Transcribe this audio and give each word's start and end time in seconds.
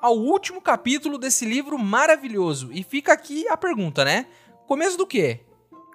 ao 0.00 0.16
último 0.16 0.60
capítulo 0.60 1.18
desse 1.18 1.44
livro 1.44 1.78
maravilhoso. 1.78 2.70
E 2.72 2.82
fica 2.82 3.12
aqui 3.12 3.48
a 3.48 3.56
pergunta, 3.56 4.04
né? 4.04 4.26
Começo 4.66 4.96
do 4.96 5.06
quê? 5.06 5.40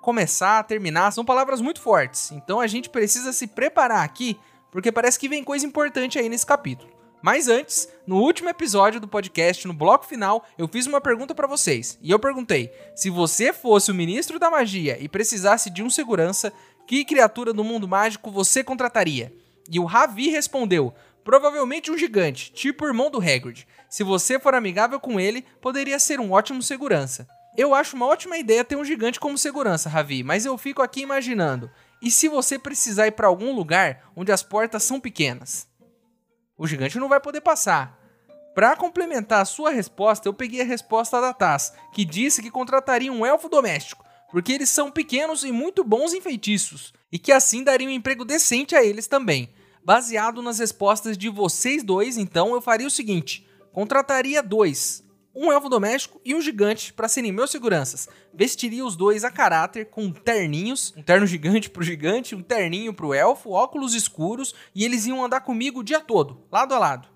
Começar, 0.01 0.63
terminar, 0.63 1.11
são 1.11 1.23
palavras 1.23 1.61
muito 1.61 1.81
fortes. 1.81 2.31
Então 2.31 2.59
a 2.59 2.67
gente 2.67 2.89
precisa 2.89 3.31
se 3.31 3.47
preparar 3.47 4.03
aqui, 4.03 4.39
porque 4.71 4.91
parece 4.91 5.19
que 5.19 5.29
vem 5.29 5.43
coisa 5.43 5.65
importante 5.65 6.17
aí 6.17 6.27
nesse 6.27 6.45
capítulo. 6.45 6.91
Mas 7.21 7.47
antes, 7.47 7.87
no 8.07 8.17
último 8.17 8.49
episódio 8.49 8.99
do 8.99 9.07
podcast, 9.07 9.67
no 9.67 9.73
bloco 9.73 10.07
final, 10.07 10.43
eu 10.57 10.67
fiz 10.67 10.87
uma 10.87 10.99
pergunta 10.99 11.35
para 11.35 11.47
vocês. 11.47 11.99
E 12.01 12.09
eu 12.09 12.17
perguntei: 12.17 12.71
se 12.95 13.11
você 13.11 13.53
fosse 13.53 13.91
o 13.91 13.95
ministro 13.95 14.39
da 14.39 14.49
magia 14.49 14.97
e 14.99 15.07
precisasse 15.07 15.69
de 15.69 15.83
um 15.83 15.89
segurança, 15.89 16.51
que 16.87 17.05
criatura 17.05 17.53
do 17.53 17.63
mundo 17.63 17.87
mágico 17.87 18.31
você 18.31 18.63
contrataria? 18.63 19.31
E 19.69 19.79
o 19.79 19.85
Ravi 19.85 20.29
respondeu: 20.29 20.91
provavelmente 21.23 21.91
um 21.91 21.97
gigante, 21.97 22.51
tipo 22.51 22.83
o 22.83 22.87
irmão 22.87 23.11
do 23.11 23.19
Hagrid. 23.19 23.67
Se 23.91 24.05
você 24.05 24.39
for 24.39 24.55
amigável 24.55 25.01
com 25.01 25.19
ele, 25.19 25.45
poderia 25.59 25.99
ser 25.99 26.17
um 26.21 26.31
ótimo 26.31 26.63
segurança. 26.63 27.27
Eu 27.57 27.75
acho 27.75 27.97
uma 27.97 28.05
ótima 28.05 28.37
ideia 28.37 28.63
ter 28.63 28.77
um 28.77 28.85
gigante 28.85 29.19
como 29.19 29.37
segurança, 29.37 29.89
Ravi, 29.89 30.23
mas 30.23 30.45
eu 30.45 30.57
fico 30.57 30.81
aqui 30.81 31.01
imaginando. 31.01 31.69
E 32.01 32.09
se 32.09 32.29
você 32.29 32.57
precisar 32.57 33.07
ir 33.07 33.11
para 33.11 33.27
algum 33.27 33.53
lugar 33.53 34.09
onde 34.15 34.31
as 34.31 34.41
portas 34.41 34.83
são 34.83 34.97
pequenas? 34.97 35.67
O 36.57 36.65
gigante 36.65 36.97
não 36.97 37.09
vai 37.09 37.19
poder 37.19 37.41
passar. 37.41 37.99
Para 38.55 38.77
complementar 38.77 39.41
a 39.41 39.45
sua 39.45 39.71
resposta, 39.71 40.25
eu 40.25 40.33
peguei 40.33 40.61
a 40.61 40.65
resposta 40.65 41.19
da 41.19 41.33
Taz, 41.33 41.73
que 41.93 42.05
disse 42.05 42.41
que 42.41 42.49
contrataria 42.49 43.11
um 43.11 43.25
elfo 43.25 43.49
doméstico, 43.49 44.05
porque 44.31 44.53
eles 44.53 44.69
são 44.69 44.89
pequenos 44.89 45.43
e 45.43 45.51
muito 45.51 45.83
bons 45.83 46.13
em 46.13 46.21
feitiços, 46.21 46.93
e 47.11 47.19
que 47.19 47.33
assim 47.33 47.61
daria 47.61 47.89
um 47.89 47.91
emprego 47.91 48.23
decente 48.23 48.73
a 48.73 48.81
eles 48.81 49.07
também. 49.07 49.53
Baseado 49.83 50.41
nas 50.41 50.59
respostas 50.59 51.17
de 51.17 51.27
vocês 51.27 51.83
dois, 51.83 52.15
então 52.15 52.53
eu 52.53 52.61
faria 52.61 52.87
o 52.87 52.91
seguinte: 52.91 53.50
Contrataria 53.71 54.43
dois, 54.43 55.03
um 55.33 55.51
elfo 55.51 55.69
doméstico 55.69 56.19
e 56.25 56.35
um 56.35 56.41
gigante 56.41 56.91
para 56.93 57.07
serem 57.07 57.31
meus 57.31 57.51
seguranças. 57.51 58.07
Vestiria 58.33 58.85
os 58.85 58.95
dois 58.95 59.23
a 59.23 59.31
caráter 59.31 59.85
com 59.85 60.11
terninhos, 60.11 60.93
um 60.97 61.01
terno 61.01 61.25
gigante 61.25 61.69
pro 61.69 61.83
gigante, 61.83 62.35
um 62.35 62.43
terninho 62.43 62.93
pro 62.93 63.13
elfo, 63.13 63.51
óculos 63.51 63.93
escuros 63.93 64.53
e 64.75 64.83
eles 64.83 65.05
iam 65.05 65.23
andar 65.23 65.41
comigo 65.41 65.79
o 65.79 65.83
dia 65.83 66.01
todo, 66.01 66.45
lado 66.51 66.73
a 66.73 66.79
lado. 66.79 67.07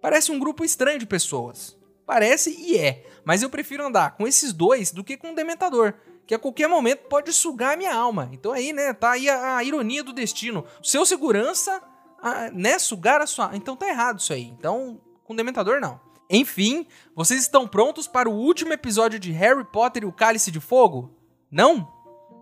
Parece 0.00 0.32
um 0.32 0.38
grupo 0.38 0.64
estranho 0.64 0.98
de 0.98 1.06
pessoas. 1.06 1.78
Parece 2.04 2.50
e 2.50 2.76
é, 2.76 3.06
mas 3.24 3.42
eu 3.42 3.48
prefiro 3.48 3.86
andar 3.86 4.16
com 4.16 4.26
esses 4.26 4.52
dois 4.52 4.92
do 4.92 5.02
que 5.02 5.16
com 5.16 5.28
um 5.28 5.34
dementador, 5.34 5.94
que 6.26 6.34
a 6.34 6.38
qualquer 6.38 6.68
momento 6.68 7.08
pode 7.08 7.32
sugar 7.32 7.76
minha 7.76 7.94
alma. 7.94 8.28
Então 8.32 8.52
aí, 8.52 8.72
né, 8.72 8.92
tá 8.92 9.12
aí 9.12 9.28
a, 9.28 9.56
a 9.56 9.64
ironia 9.64 10.02
do 10.02 10.12
destino. 10.12 10.64
Seu 10.82 11.06
segurança, 11.06 11.80
a, 12.20 12.50
né, 12.50 12.78
sugar 12.78 13.22
a 13.22 13.26
sua... 13.26 13.50
Então 13.54 13.76
tá 13.76 13.88
errado 13.88 14.18
isso 14.18 14.32
aí. 14.32 14.44
Então 14.44 15.00
com 15.24 15.34
Dementador 15.34 15.80
não. 15.80 16.00
Enfim, 16.30 16.86
vocês 17.14 17.40
estão 17.40 17.66
prontos 17.66 18.06
para 18.06 18.28
o 18.28 18.34
último 18.34 18.72
episódio 18.72 19.18
de 19.18 19.32
Harry 19.32 19.64
Potter 19.64 20.04
e 20.04 20.06
o 20.06 20.12
Cálice 20.12 20.50
de 20.50 20.60
Fogo? 20.60 21.10
Não? 21.50 21.92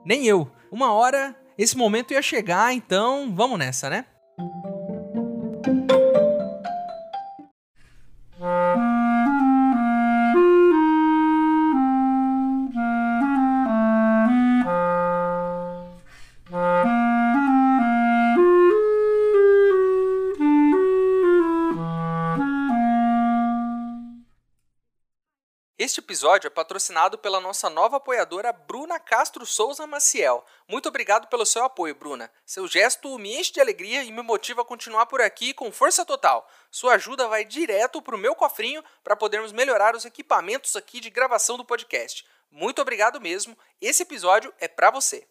Nem 0.04 0.26
eu. 0.26 0.50
Uma 0.70 0.92
hora 0.92 1.36
esse 1.56 1.76
momento 1.76 2.12
ia 2.12 2.22
chegar, 2.22 2.72
então 2.72 3.32
vamos 3.34 3.58
nessa, 3.58 3.90
né? 3.90 4.06
Este 4.38 4.71
episódio 26.22 26.46
é 26.46 26.50
patrocinado 26.50 27.18
pela 27.18 27.40
nossa 27.40 27.68
nova 27.68 27.96
apoiadora 27.96 28.52
Bruna 28.52 29.00
Castro 29.00 29.44
Souza 29.44 29.88
Maciel. 29.88 30.46
Muito 30.68 30.88
obrigado 30.88 31.26
pelo 31.26 31.44
seu 31.44 31.64
apoio, 31.64 31.96
Bruna. 31.96 32.30
Seu 32.46 32.68
gesto 32.68 33.18
me 33.18 33.36
enche 33.36 33.52
de 33.52 33.60
alegria 33.60 34.04
e 34.04 34.12
me 34.12 34.22
motiva 34.22 34.62
a 34.62 34.64
continuar 34.64 35.06
por 35.06 35.20
aqui 35.20 35.52
com 35.52 35.72
força 35.72 36.04
total. 36.04 36.48
Sua 36.70 36.94
ajuda 36.94 37.26
vai 37.26 37.44
direto 37.44 38.00
para 38.00 38.14
o 38.14 38.18
meu 38.18 38.36
cofrinho 38.36 38.84
para 39.02 39.16
podermos 39.16 39.50
melhorar 39.50 39.96
os 39.96 40.04
equipamentos 40.04 40.76
aqui 40.76 41.00
de 41.00 41.10
gravação 41.10 41.56
do 41.56 41.64
podcast. 41.64 42.24
Muito 42.52 42.80
obrigado 42.80 43.20
mesmo. 43.20 43.58
Esse 43.80 44.04
episódio 44.04 44.54
é 44.60 44.68
para 44.68 44.92
você. 44.92 45.26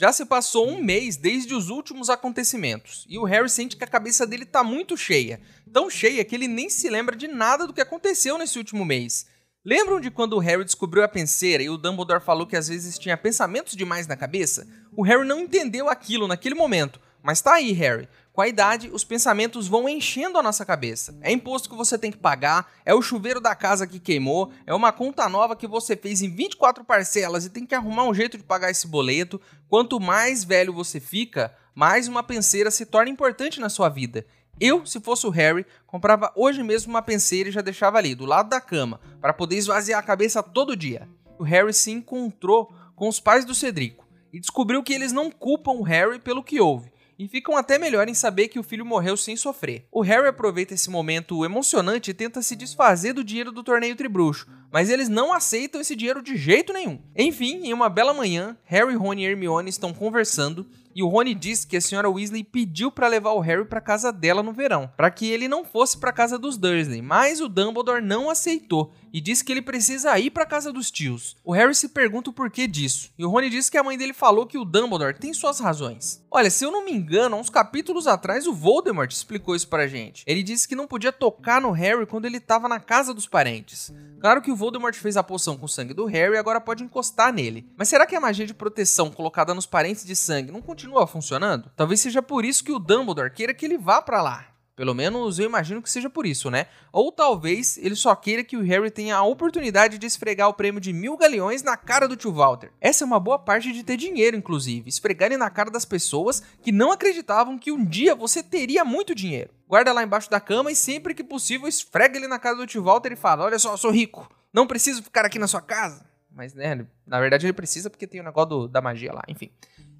Já 0.00 0.14
se 0.14 0.24
passou 0.24 0.66
um 0.66 0.82
mês 0.82 1.18
desde 1.18 1.54
os 1.54 1.68
últimos 1.68 2.08
acontecimentos, 2.08 3.04
e 3.06 3.18
o 3.18 3.24
Harry 3.24 3.50
sente 3.50 3.76
que 3.76 3.84
a 3.84 3.86
cabeça 3.86 4.26
dele 4.26 4.46
tá 4.46 4.64
muito 4.64 4.96
cheia. 4.96 5.38
Tão 5.70 5.90
cheia 5.90 6.24
que 6.24 6.34
ele 6.34 6.48
nem 6.48 6.70
se 6.70 6.88
lembra 6.88 7.14
de 7.14 7.28
nada 7.28 7.66
do 7.66 7.74
que 7.74 7.82
aconteceu 7.82 8.38
nesse 8.38 8.56
último 8.56 8.82
mês. 8.82 9.26
Lembram 9.62 10.00
de 10.00 10.10
quando 10.10 10.32
o 10.32 10.38
Harry 10.38 10.64
descobriu 10.64 11.04
a 11.04 11.08
penseira 11.08 11.62
e 11.62 11.68
o 11.68 11.76
Dumbledore 11.76 12.24
falou 12.24 12.46
que 12.46 12.56
às 12.56 12.68
vezes 12.68 12.98
tinha 12.98 13.14
pensamentos 13.14 13.76
demais 13.76 14.06
na 14.06 14.16
cabeça? 14.16 14.66
O 14.96 15.02
Harry 15.02 15.28
não 15.28 15.40
entendeu 15.40 15.86
aquilo 15.90 16.26
naquele 16.26 16.54
momento, 16.54 16.98
mas 17.22 17.42
tá 17.42 17.56
aí, 17.56 17.72
Harry. 17.72 18.08
Com 18.40 18.44
a 18.44 18.48
idade, 18.48 18.88
os 18.90 19.04
pensamentos 19.04 19.68
vão 19.68 19.86
enchendo 19.86 20.38
a 20.38 20.42
nossa 20.42 20.64
cabeça. 20.64 21.14
É 21.20 21.30
imposto 21.30 21.68
que 21.68 21.76
você 21.76 21.98
tem 21.98 22.10
que 22.10 22.16
pagar, 22.16 22.72
é 22.86 22.94
o 22.94 23.02
chuveiro 23.02 23.38
da 23.38 23.54
casa 23.54 23.86
que 23.86 24.00
queimou, 24.00 24.50
é 24.64 24.72
uma 24.72 24.90
conta 24.92 25.28
nova 25.28 25.54
que 25.54 25.66
você 25.66 25.94
fez 25.94 26.22
em 26.22 26.30
24 26.30 26.82
parcelas 26.82 27.44
e 27.44 27.50
tem 27.50 27.66
que 27.66 27.74
arrumar 27.74 28.04
um 28.04 28.14
jeito 28.14 28.38
de 28.38 28.42
pagar 28.42 28.70
esse 28.70 28.86
boleto. 28.86 29.38
Quanto 29.68 30.00
mais 30.00 30.42
velho 30.42 30.72
você 30.72 30.98
fica, 30.98 31.54
mais 31.74 32.08
uma 32.08 32.22
penseira 32.22 32.70
se 32.70 32.86
torna 32.86 33.10
importante 33.10 33.60
na 33.60 33.68
sua 33.68 33.90
vida. 33.90 34.24
Eu, 34.58 34.86
se 34.86 35.00
fosse 35.00 35.26
o 35.26 35.30
Harry, 35.30 35.66
comprava 35.86 36.32
hoje 36.34 36.62
mesmo 36.62 36.88
uma 36.88 37.02
penseira 37.02 37.50
e 37.50 37.52
já 37.52 37.60
deixava 37.60 37.98
ali, 37.98 38.14
do 38.14 38.24
lado 38.24 38.48
da 38.48 38.58
cama, 38.58 39.02
para 39.20 39.34
poder 39.34 39.56
esvaziar 39.56 40.00
a 40.00 40.02
cabeça 40.02 40.42
todo 40.42 40.74
dia. 40.74 41.06
O 41.38 41.44
Harry 41.44 41.74
se 41.74 41.90
encontrou 41.90 42.72
com 42.96 43.06
os 43.06 43.20
pais 43.20 43.44
do 43.44 43.54
Cedrico 43.54 44.08
e 44.32 44.40
descobriu 44.40 44.82
que 44.82 44.94
eles 44.94 45.12
não 45.12 45.30
culpam 45.30 45.72
o 45.72 45.82
Harry 45.82 46.18
pelo 46.18 46.42
que 46.42 46.58
houve 46.58 46.90
e 47.20 47.28
ficam 47.28 47.54
até 47.54 47.78
melhor 47.78 48.08
em 48.08 48.14
saber 48.14 48.48
que 48.48 48.58
o 48.58 48.62
filho 48.62 48.82
morreu 48.82 49.14
sem 49.14 49.36
sofrer. 49.36 49.84
O 49.92 50.00
Harry 50.00 50.26
aproveita 50.26 50.72
esse 50.72 50.88
momento 50.88 51.44
emocionante 51.44 52.10
e 52.10 52.14
tenta 52.14 52.40
se 52.40 52.56
desfazer 52.56 53.12
do 53.12 53.22
dinheiro 53.22 53.52
do 53.52 53.62
torneio 53.62 53.94
tribruxo, 53.94 54.46
mas 54.72 54.88
eles 54.88 55.06
não 55.06 55.30
aceitam 55.30 55.82
esse 55.82 55.94
dinheiro 55.94 56.22
de 56.22 56.34
jeito 56.34 56.72
nenhum. 56.72 56.98
Enfim, 57.14 57.66
em 57.66 57.74
uma 57.74 57.90
bela 57.90 58.14
manhã, 58.14 58.56
Harry, 58.64 58.94
Rony 58.94 59.24
e 59.24 59.26
Hermione 59.26 59.68
estão 59.68 59.92
conversando 59.92 60.66
e 60.94 61.02
o 61.02 61.08
Rony 61.08 61.34
diz 61.34 61.64
que 61.64 61.76
a 61.76 61.80
senhora 61.80 62.10
Weasley 62.10 62.44
pediu 62.44 62.90
para 62.90 63.08
levar 63.08 63.32
o 63.32 63.40
Harry 63.40 63.64
para 63.64 63.80
casa 63.80 64.12
dela 64.12 64.42
no 64.42 64.52
verão, 64.52 64.90
para 64.96 65.10
que 65.10 65.30
ele 65.30 65.48
não 65.48 65.64
fosse 65.64 65.98
para 65.98 66.12
casa 66.12 66.38
dos 66.38 66.56
Dursley, 66.56 67.02
mas 67.02 67.40
o 67.40 67.48
Dumbledore 67.48 68.02
não 68.02 68.28
aceitou 68.28 68.92
e 69.12 69.20
disse 69.20 69.44
que 69.44 69.52
ele 69.52 69.62
precisa 69.62 70.18
ir 70.18 70.30
para 70.30 70.46
casa 70.46 70.72
dos 70.72 70.90
tios. 70.90 71.36
O 71.44 71.52
Harry 71.52 71.74
se 71.74 71.88
pergunta 71.88 72.30
o 72.30 72.32
porquê 72.32 72.66
disso, 72.66 73.10
e 73.18 73.24
o 73.24 73.28
Rony 73.28 73.50
diz 73.50 73.68
que 73.68 73.78
a 73.78 73.82
mãe 73.82 73.96
dele 73.96 74.12
falou 74.12 74.46
que 74.46 74.58
o 74.58 74.64
Dumbledore 74.64 75.18
tem 75.18 75.32
suas 75.32 75.60
razões. 75.60 76.24
Olha, 76.30 76.50
se 76.50 76.64
eu 76.64 76.70
não 76.70 76.84
me 76.84 76.92
engano, 76.92 77.36
uns 77.36 77.50
capítulos 77.50 78.06
atrás 78.06 78.46
o 78.46 78.52
Voldemort 78.54 79.10
explicou 79.10 79.54
isso 79.54 79.68
pra 79.68 79.86
gente. 79.86 80.22
Ele 80.26 80.42
disse 80.42 80.66
que 80.68 80.76
não 80.76 80.86
podia 80.86 81.12
tocar 81.12 81.60
no 81.60 81.70
Harry 81.72 82.06
quando 82.06 82.24
ele 82.24 82.36
estava 82.36 82.68
na 82.68 82.78
casa 82.78 83.12
dos 83.12 83.26
parentes. 83.26 83.92
Claro 84.20 84.42
que 84.42 84.50
o 84.50 84.56
Voldemort 84.56 84.94
fez 84.94 85.16
a 85.16 85.22
poção 85.22 85.56
com 85.56 85.66
o 85.66 85.68
sangue 85.68 85.94
do 85.94 86.04
Harry 86.04 86.34
e 86.34 86.38
agora 86.38 86.60
pode 86.60 86.84
encostar 86.84 87.32
nele. 87.32 87.66
Mas 87.76 87.88
será 87.88 88.06
que 88.06 88.14
a 88.14 88.20
magia 88.20 88.46
de 88.46 88.54
proteção 88.54 89.10
colocada 89.10 89.54
nos 89.54 89.66
parentes 89.66 90.04
de 90.04 90.14
sangue 90.14 90.52
não 90.52 90.60
continua 90.60 90.79
funcionando? 91.06 91.70
Talvez 91.76 92.00
seja 92.00 92.22
por 92.22 92.44
isso 92.44 92.64
que 92.64 92.72
o 92.72 92.78
Dumbledore 92.78 93.32
queira 93.32 93.54
que 93.54 93.64
ele 93.64 93.78
vá 93.78 94.00
para 94.00 94.22
lá. 94.22 94.46
Pelo 94.80 94.94
menos 94.94 95.38
eu 95.38 95.44
imagino 95.44 95.82
que 95.82 95.90
seja 95.90 96.08
por 96.08 96.24
isso, 96.24 96.50
né? 96.50 96.64
Ou 96.90 97.12
talvez 97.12 97.76
ele 97.76 97.94
só 97.94 98.14
queira 98.16 98.42
que 98.42 98.56
o 98.56 98.62
Harry 98.62 98.90
tenha 98.90 99.14
a 99.14 99.22
oportunidade 99.22 99.98
de 99.98 100.06
esfregar 100.06 100.48
o 100.48 100.54
prêmio 100.54 100.80
de 100.80 100.90
mil 100.90 101.18
galeões 101.18 101.62
na 101.62 101.76
cara 101.76 102.08
do 102.08 102.16
tio 102.16 102.32
Walter. 102.32 102.72
Essa 102.80 103.04
é 103.04 103.06
uma 103.06 103.20
boa 103.20 103.38
parte 103.38 103.72
de 103.72 103.84
ter 103.84 103.98
dinheiro, 103.98 104.38
inclusive. 104.38 104.88
Esfregar 104.88 105.26
ele 105.26 105.36
na 105.36 105.50
cara 105.50 105.70
das 105.70 105.84
pessoas 105.84 106.42
que 106.62 106.72
não 106.72 106.92
acreditavam 106.92 107.58
que 107.58 107.70
um 107.70 107.84
dia 107.84 108.14
você 108.14 108.42
teria 108.42 108.82
muito 108.82 109.14
dinheiro. 109.14 109.50
Guarda 109.68 109.92
lá 109.92 110.02
embaixo 110.02 110.30
da 110.30 110.40
cama 110.40 110.72
e 110.72 110.74
sempre 110.74 111.12
que 111.12 111.22
possível 111.22 111.68
esfrega 111.68 112.16
ele 112.16 112.26
na 112.26 112.38
cara 112.38 112.56
do 112.56 112.66
tio 112.66 112.82
Walter 112.82 113.12
e 113.12 113.16
fala: 113.16 113.44
Olha 113.44 113.58
só, 113.58 113.72
eu 113.72 113.76
sou 113.76 113.90
rico, 113.90 114.30
não 114.50 114.66
preciso 114.66 115.02
ficar 115.02 115.26
aqui 115.26 115.38
na 115.38 115.46
sua 115.46 115.60
casa. 115.60 116.06
Mas, 116.32 116.54
né, 116.54 116.86
na 117.06 117.20
verdade 117.20 117.44
ele 117.44 117.52
precisa 117.52 117.90
porque 117.90 118.06
tem 118.06 118.22
o 118.22 118.24
negócio 118.24 118.48
do, 118.48 118.68
da 118.68 118.80
magia 118.80 119.12
lá, 119.12 119.22
enfim. 119.28 119.50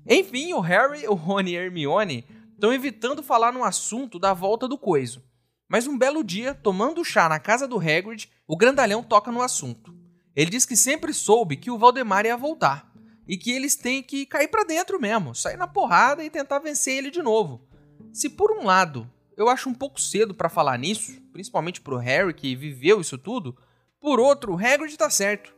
Enfim, 0.07 0.53
o 0.53 0.61
Harry, 0.61 1.07
o 1.07 1.15
Rony 1.15 1.53
e 1.53 1.59
a 1.59 1.63
Hermione 1.63 2.25
estão 2.55 2.73
evitando 2.73 3.23
falar 3.23 3.53
no 3.53 3.65
assunto 3.65 4.19
da 4.19 4.35
volta 4.35 4.67
do 4.69 4.79
coiso. 4.79 5.23
Mas 5.69 5.87
um 5.87 5.97
belo 5.97 6.25
dia, 6.25 6.55
tomando 6.55 7.05
chá 7.05 7.29
na 7.29 7.39
casa 7.39 7.69
do 7.69 7.79
Hagrid, 7.79 8.29
o 8.47 8.57
grandalhão 8.57 9.03
toca 9.03 9.31
no 9.31 9.41
assunto. 9.41 9.95
Ele 10.35 10.51
diz 10.51 10.67
que 10.67 10.77
sempre 10.77 11.13
soube 11.13 11.57
que 11.57 11.71
o 11.71 11.79
Valdemar 11.79 12.27
ia 12.27 12.37
voltar 12.37 12.93
e 13.27 13.37
que 13.37 13.53
eles 13.53 13.77
têm 13.77 14.03
que 14.03 14.27
cair 14.27 14.49
para 14.49 14.65
dentro 14.65 15.01
mesmo, 15.01 15.35
sair 15.35 15.57
na 15.57 15.69
porrada 15.69 16.25
e 16.25 16.31
tentar 16.31 16.59
vencer 16.59 16.97
ele 16.97 17.11
de 17.11 17.23
novo. 17.23 17.69
Se 18.13 18.29
por 18.29 18.51
um 18.51 18.65
lado 18.65 19.09
eu 19.37 19.49
acho 19.49 19.69
um 19.69 19.75
pouco 19.75 20.01
cedo 20.01 20.35
para 20.35 20.49
falar 20.49 20.77
nisso, 20.79 21.21
principalmente 21.33 21.81
pro 21.81 21.97
Harry 21.97 22.35
que 22.35 22.57
viveu 22.57 23.01
isso 23.01 23.17
tudo, 23.17 23.57
por 24.01 24.19
outro, 24.19 24.55
o 24.55 24.59
Hagrid 24.59 24.97
tá 24.97 25.09
certo. 25.09 25.55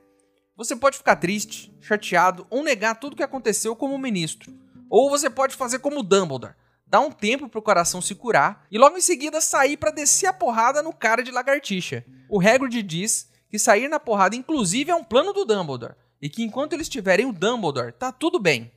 Você 0.56 0.76
pode 0.76 0.98
ficar 0.98 1.16
triste, 1.16 1.74
chateado 1.80 2.46
ou 2.50 2.62
negar 2.62 2.94
tudo 2.96 3.16
que 3.16 3.22
aconteceu 3.22 3.74
como 3.74 3.96
ministro, 3.96 4.52
ou 4.90 5.08
você 5.08 5.30
pode 5.30 5.56
fazer 5.56 5.78
como 5.78 6.02
Dumbledore, 6.02 6.54
dar 6.86 7.00
um 7.00 7.10
tempo 7.10 7.48
pro 7.48 7.62
coração 7.62 8.02
se 8.02 8.14
curar 8.14 8.66
e 8.70 8.76
logo 8.76 8.98
em 8.98 9.00
seguida 9.00 9.40
sair 9.40 9.78
para 9.78 9.90
descer 9.90 10.26
a 10.26 10.32
porrada 10.32 10.82
no 10.82 10.92
cara 10.92 11.22
de 11.22 11.30
lagartixa. 11.30 12.04
O 12.28 12.38
Hagrid 12.38 12.82
diz 12.82 13.30
que 13.48 13.58
sair 13.58 13.88
na 13.88 13.98
porrada 13.98 14.36
inclusive 14.36 14.90
é 14.90 14.94
um 14.94 15.02
plano 15.02 15.32
do 15.32 15.46
Dumbledore 15.46 15.94
e 16.20 16.28
que 16.28 16.42
enquanto 16.42 16.74
eles 16.74 16.88
tiverem 16.88 17.24
o 17.24 17.32
Dumbledore, 17.32 17.92
tá 17.92 18.12
tudo 18.12 18.38
bem. 18.38 18.70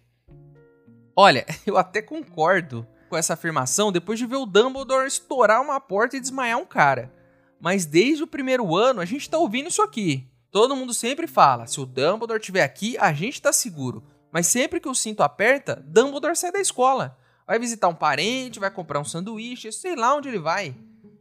Olha, 1.13 1.45
eu 1.67 1.77
até 1.77 2.01
concordo 2.01 2.87
com 3.09 3.17
essa 3.17 3.33
afirmação 3.33 3.91
depois 3.91 4.17
de 4.17 4.25
ver 4.25 4.37
o 4.37 4.45
Dumbledore 4.45 5.05
estourar 5.05 5.61
uma 5.61 5.81
porta 5.81 6.15
e 6.15 6.21
desmaiar 6.21 6.57
um 6.57 6.65
cara. 6.65 7.13
Mas 7.59 7.85
desde 7.85 8.23
o 8.23 8.27
primeiro 8.27 8.75
ano 8.77 9.01
a 9.01 9.05
gente 9.05 9.29
tá 9.29 9.37
ouvindo 9.37 9.67
isso 9.67 9.81
aqui. 9.81 10.25
Todo 10.55 10.73
mundo 10.73 10.93
sempre 10.93 11.27
fala: 11.27 11.67
se 11.67 11.81
o 11.81 11.85
Dumbledore 11.85 12.39
estiver 12.39 12.63
aqui, 12.63 12.97
a 12.97 13.11
gente 13.11 13.41
tá 13.41 13.51
seguro. 13.51 14.01
Mas 14.31 14.47
sempre 14.47 14.79
que 14.79 14.87
o 14.87 14.95
cinto 14.95 15.21
aperta, 15.21 15.83
Dumbledore 15.85 16.33
sai 16.33 16.49
da 16.49 16.61
escola 16.61 17.17
vai 17.45 17.59
visitar 17.59 17.89
um 17.89 17.93
parente, 17.93 18.57
vai 18.57 18.71
comprar 18.71 19.01
um 19.01 19.03
sanduíche, 19.03 19.69
sei 19.73 19.97
lá 19.97 20.15
onde 20.15 20.29
ele 20.29 20.39
vai. 20.39 20.73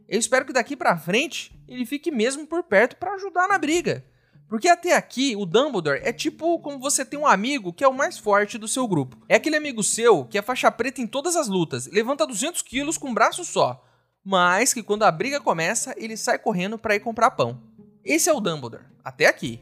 Eu 0.07 0.17
espero 0.17 0.45
que 0.45 0.53
daqui 0.53 0.77
para 0.77 0.97
frente 0.97 1.53
ele 1.67 1.85
fique 1.85 2.11
mesmo 2.11 2.47
por 2.47 2.63
perto 2.63 2.95
para 2.95 3.13
ajudar 3.15 3.49
na 3.49 3.57
briga. 3.57 4.05
Porque 4.47 4.69
até 4.69 4.95
aqui, 4.95 5.35
o 5.35 5.45
Dumbledore 5.45 5.99
é 6.01 6.13
tipo 6.13 6.57
como 6.59 6.79
você 6.79 7.03
tem 7.03 7.19
um 7.19 7.27
amigo 7.27 7.73
que 7.73 7.83
é 7.83 7.87
o 7.89 7.93
mais 7.93 8.17
forte 8.17 8.57
do 8.57 8.69
seu 8.69 8.87
grupo. 8.87 9.17
É 9.27 9.35
aquele 9.35 9.57
amigo 9.57 9.83
seu 9.83 10.23
que 10.23 10.37
é 10.37 10.41
faixa 10.41 10.71
preta 10.71 11.01
em 11.01 11.07
todas 11.07 11.35
as 11.35 11.49
lutas, 11.49 11.87
levanta 11.87 12.25
200 12.25 12.61
quilos 12.61 12.97
com 12.97 13.09
um 13.09 13.13
braço 13.13 13.43
só, 13.43 13.83
mas 14.23 14.73
que 14.73 14.81
quando 14.81 15.03
a 15.03 15.11
briga 15.11 15.41
começa, 15.41 15.93
ele 15.97 16.15
sai 16.15 16.39
correndo 16.39 16.77
para 16.77 16.95
ir 16.95 17.01
comprar 17.01 17.31
pão. 17.31 17.74
Esse 18.05 18.29
é 18.29 18.33
o 18.33 18.39
Dumbledore, 18.39 18.83
até 19.03 19.25
aqui. 19.25 19.59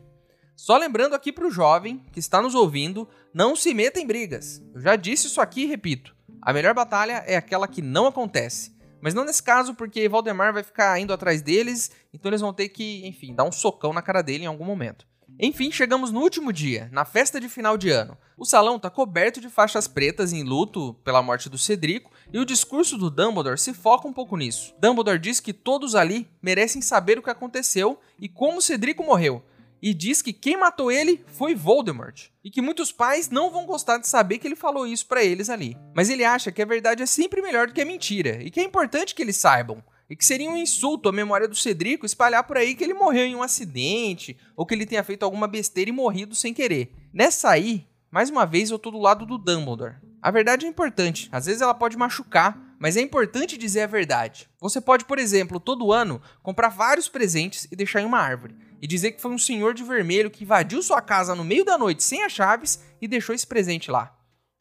Só 0.54 0.78
lembrando 0.78 1.16
aqui 1.16 1.32
pro 1.32 1.50
jovem 1.50 2.04
que 2.12 2.20
está 2.20 2.42
nos 2.42 2.54
ouvindo, 2.54 3.08
não 3.34 3.56
se 3.56 3.74
meta 3.74 4.02
em 4.02 4.06
brigas. 4.06 4.62
Eu 4.76 4.82
já 4.82 4.98
disse 4.98 5.28
isso 5.28 5.40
aqui 5.40 5.62
e 5.62 5.66
repito. 5.66 6.14
A 6.42 6.52
melhor 6.52 6.74
batalha 6.74 7.24
é 7.26 7.38
aquela 7.38 7.70
que 7.70 7.82
não 7.82 8.06
acontece. 8.06 8.76
Mas 9.02 9.14
não 9.14 9.24
nesse 9.24 9.42
caso, 9.42 9.74
porque 9.74 10.10
Valdemar 10.10 10.52
vai 10.52 10.62
ficar 10.62 11.00
indo 11.00 11.14
atrás 11.14 11.42
deles, 11.42 11.90
então 12.14 12.30
eles 12.30 12.42
vão 12.42 12.54
ter 12.54 12.68
que, 12.68 13.08
enfim, 13.08 13.34
dar 13.34 13.46
um 13.46 13.52
socão 13.52 13.94
na 13.94 14.02
cara 14.02 14.22
dele 14.22 14.44
em 14.44 14.48
algum 14.48 14.66
momento. 14.66 15.08
Enfim, 15.40 15.72
chegamos 15.72 16.12
no 16.12 16.22
último 16.22 16.54
dia, 16.54 16.90
na 16.92 17.06
festa 17.06 17.40
de 17.40 17.50
final 17.50 17.78
de 17.78 17.90
ano. 17.90 18.18
O 18.38 18.46
salão 18.46 18.78
está 18.78 18.90
coberto 18.90 19.42
de 19.42 19.50
faixas 19.50 19.88
pretas 19.88 20.34
em 20.34 20.44
luto 20.44 20.94
pela 21.04 21.22
morte 21.22 21.50
do 21.50 21.58
Cedrico, 21.58 22.12
e 22.32 22.40
o 22.40 22.46
discurso 22.46 22.98
do 22.98 23.10
Dumbledore 23.10 23.60
se 23.60 23.74
foca 23.74 24.08
um 24.08 24.14
pouco 24.14 24.38
nisso. 24.38 24.74
Dumbledore 24.80 25.20
diz 25.20 25.40
que 25.40 25.54
todos 25.54 25.96
ali 25.96 26.28
merecem 26.42 26.82
saber 26.82 27.18
o 27.18 27.24
que 27.24 27.30
aconteceu 27.30 28.00
e 28.20 28.28
como 28.28 28.62
Cedrico 28.62 29.04
morreu, 29.04 29.44
e 29.86 29.94
diz 29.94 30.22
que 30.22 30.32
quem 30.32 30.56
matou 30.56 30.90
ele 30.90 31.22
foi 31.28 31.54
Voldemort. 31.54 32.28
E 32.42 32.50
que 32.50 32.62
muitos 32.62 32.90
pais 32.90 33.30
não 33.30 33.52
vão 33.52 33.66
gostar 33.66 33.98
de 33.98 34.08
saber 34.08 34.38
que 34.38 34.48
ele 34.48 34.56
falou 34.56 34.88
isso 34.88 35.06
para 35.06 35.26
eles 35.26 35.50
ali. 35.50 35.78
Mas 35.94 36.10
ele 36.10 36.24
acha 36.24 36.54
que 36.54 36.62
a 36.62 36.66
verdade 36.66 37.04
é 37.04 37.06
sempre 37.06 37.42
melhor 37.42 37.68
do 37.68 37.74
que 37.74 37.82
a 37.82 37.86
mentira 37.86 38.42
e 38.42 38.50
que 38.50 38.62
é 38.62 38.64
importante 38.64 39.14
que 39.14 39.22
eles 39.22 39.36
saibam. 39.36 39.84
E 40.10 40.16
que 40.16 40.26
seria 40.26 40.50
um 40.50 40.58
insulto 40.58 41.10
à 41.10 41.12
memória 41.12 41.48
do 41.48 41.56
Cedrico 41.56 42.06
espalhar 42.06 42.44
por 42.44 42.58
aí 42.58 42.76
que 42.76 42.84
ele 42.84 42.94
morreu 42.94 43.26
em 43.26 43.36
um 43.36 43.44
acidente 43.44 44.38
ou 44.56 44.66
que 44.66 44.74
ele 44.74 44.86
tenha 44.86 45.04
feito 45.04 45.24
alguma 45.24 45.48
besteira 45.48 45.90
e 45.90 45.94
morrido 45.94 46.36
sem 46.36 46.54
querer. 46.54 46.94
Nessa 47.14 47.50
aí, 47.50 47.88
mais 48.12 48.30
uma 48.30 48.46
vez 48.46 48.70
eu 48.70 48.78
tô 48.78 48.92
do 48.92 49.00
lado 49.00 49.26
do 49.26 49.38
Dumbledore. 49.38 49.96
A 50.22 50.32
verdade 50.32 50.66
é 50.66 50.70
importante, 50.70 51.28
às 51.32 51.48
vezes 51.48 51.62
ela 51.62 51.74
pode 51.74 51.98
machucar, 51.98 52.58
mas 52.80 52.96
é 52.96 53.02
importante 53.02 53.58
dizer 53.58 53.82
a 53.82 53.88
verdade. 53.88 54.50
Você 54.62 54.80
pode, 54.80 55.04
por 55.06 55.20
exemplo, 55.20 55.60
todo 55.60 55.92
ano 55.92 56.22
comprar 56.42 56.70
vários 56.70 57.10
presentes 57.10 57.68
e 57.72 57.76
deixar 57.76 58.02
em 58.02 58.06
uma 58.06 58.20
árvore 58.20 58.56
e 58.82 58.88
dizer 58.88 59.14
que 59.14 59.22
foi 59.22 59.32
um 59.32 59.38
senhor 59.38 59.74
de 59.74 59.84
vermelho 59.84 60.30
que 60.30 60.44
invadiu 60.44 60.82
sua 60.84 61.02
casa 61.02 61.34
no 61.34 61.44
meio 61.44 61.66
da 61.66 61.78
noite 61.78 62.04
sem 62.04 62.24
as 62.24 62.32
chaves 62.32 62.82
e 63.02 63.08
deixou 63.08 63.34
esse 63.34 63.48
presente 63.48 63.90
lá. 63.90 64.14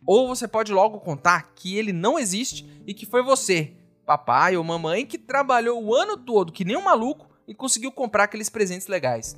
Ou 0.06 0.29
você 0.29 0.49
pode 0.49 0.73
logo 0.73 1.00
contar 1.00 1.53
que 1.55 1.77
ele 1.77 1.93
não 1.93 2.19
existe 2.19 2.65
e 2.87 2.94
que 2.94 3.06
foi 3.06 3.23
você, 3.23 3.77
papai 4.05 4.57
ou 4.57 4.65
mamãe, 4.65 5.07
que 5.07 5.19
trabalhou 5.19 5.83
o 5.83 5.95
ano 5.95 6.17
todo 6.17 6.53
que 6.53 6.65
nem 6.65 6.77
um 6.77 6.83
maluco 6.83 7.29
e 7.47 7.55
conseguiu 7.55 7.93
comprar 7.93 8.25
aqueles 8.25 8.49
presentes 8.49 8.87
legais. 8.87 9.37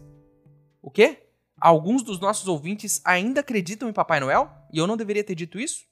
O 0.83 0.91
quê? 0.91 1.25
Alguns 1.61 2.03
dos 2.03 2.21
nossos 2.21 2.49
ouvintes 2.49 3.01
ainda 3.05 3.41
acreditam 3.41 3.89
em 3.89 3.93
Papai 3.93 4.21
Noel? 4.21 4.51
E 4.73 4.79
eu 4.79 4.87
não 4.87 4.97
deveria 4.97 5.25
ter 5.25 5.35
dito 5.35 5.59
isso? 5.59 5.85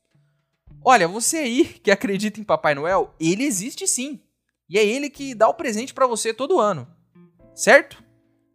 Olha, 0.85 1.07
você 1.07 1.39
aí 1.39 1.65
que 1.65 1.91
acredita 1.91 2.41
em 2.41 2.45
Papai 2.45 2.75
Noel, 2.75 3.15
ele 3.19 3.45
existe 3.45 3.87
sim. 3.87 4.21
E 4.69 4.79
é 4.79 4.85
ele 4.85 5.09
que 5.09 5.35
dá 5.35 5.49
o 5.49 5.55
presente 5.55 5.95
para 5.95 6.07
você 6.07 6.35
todo 6.35 6.61
ano. 6.61 6.87
Certo? 7.55 8.03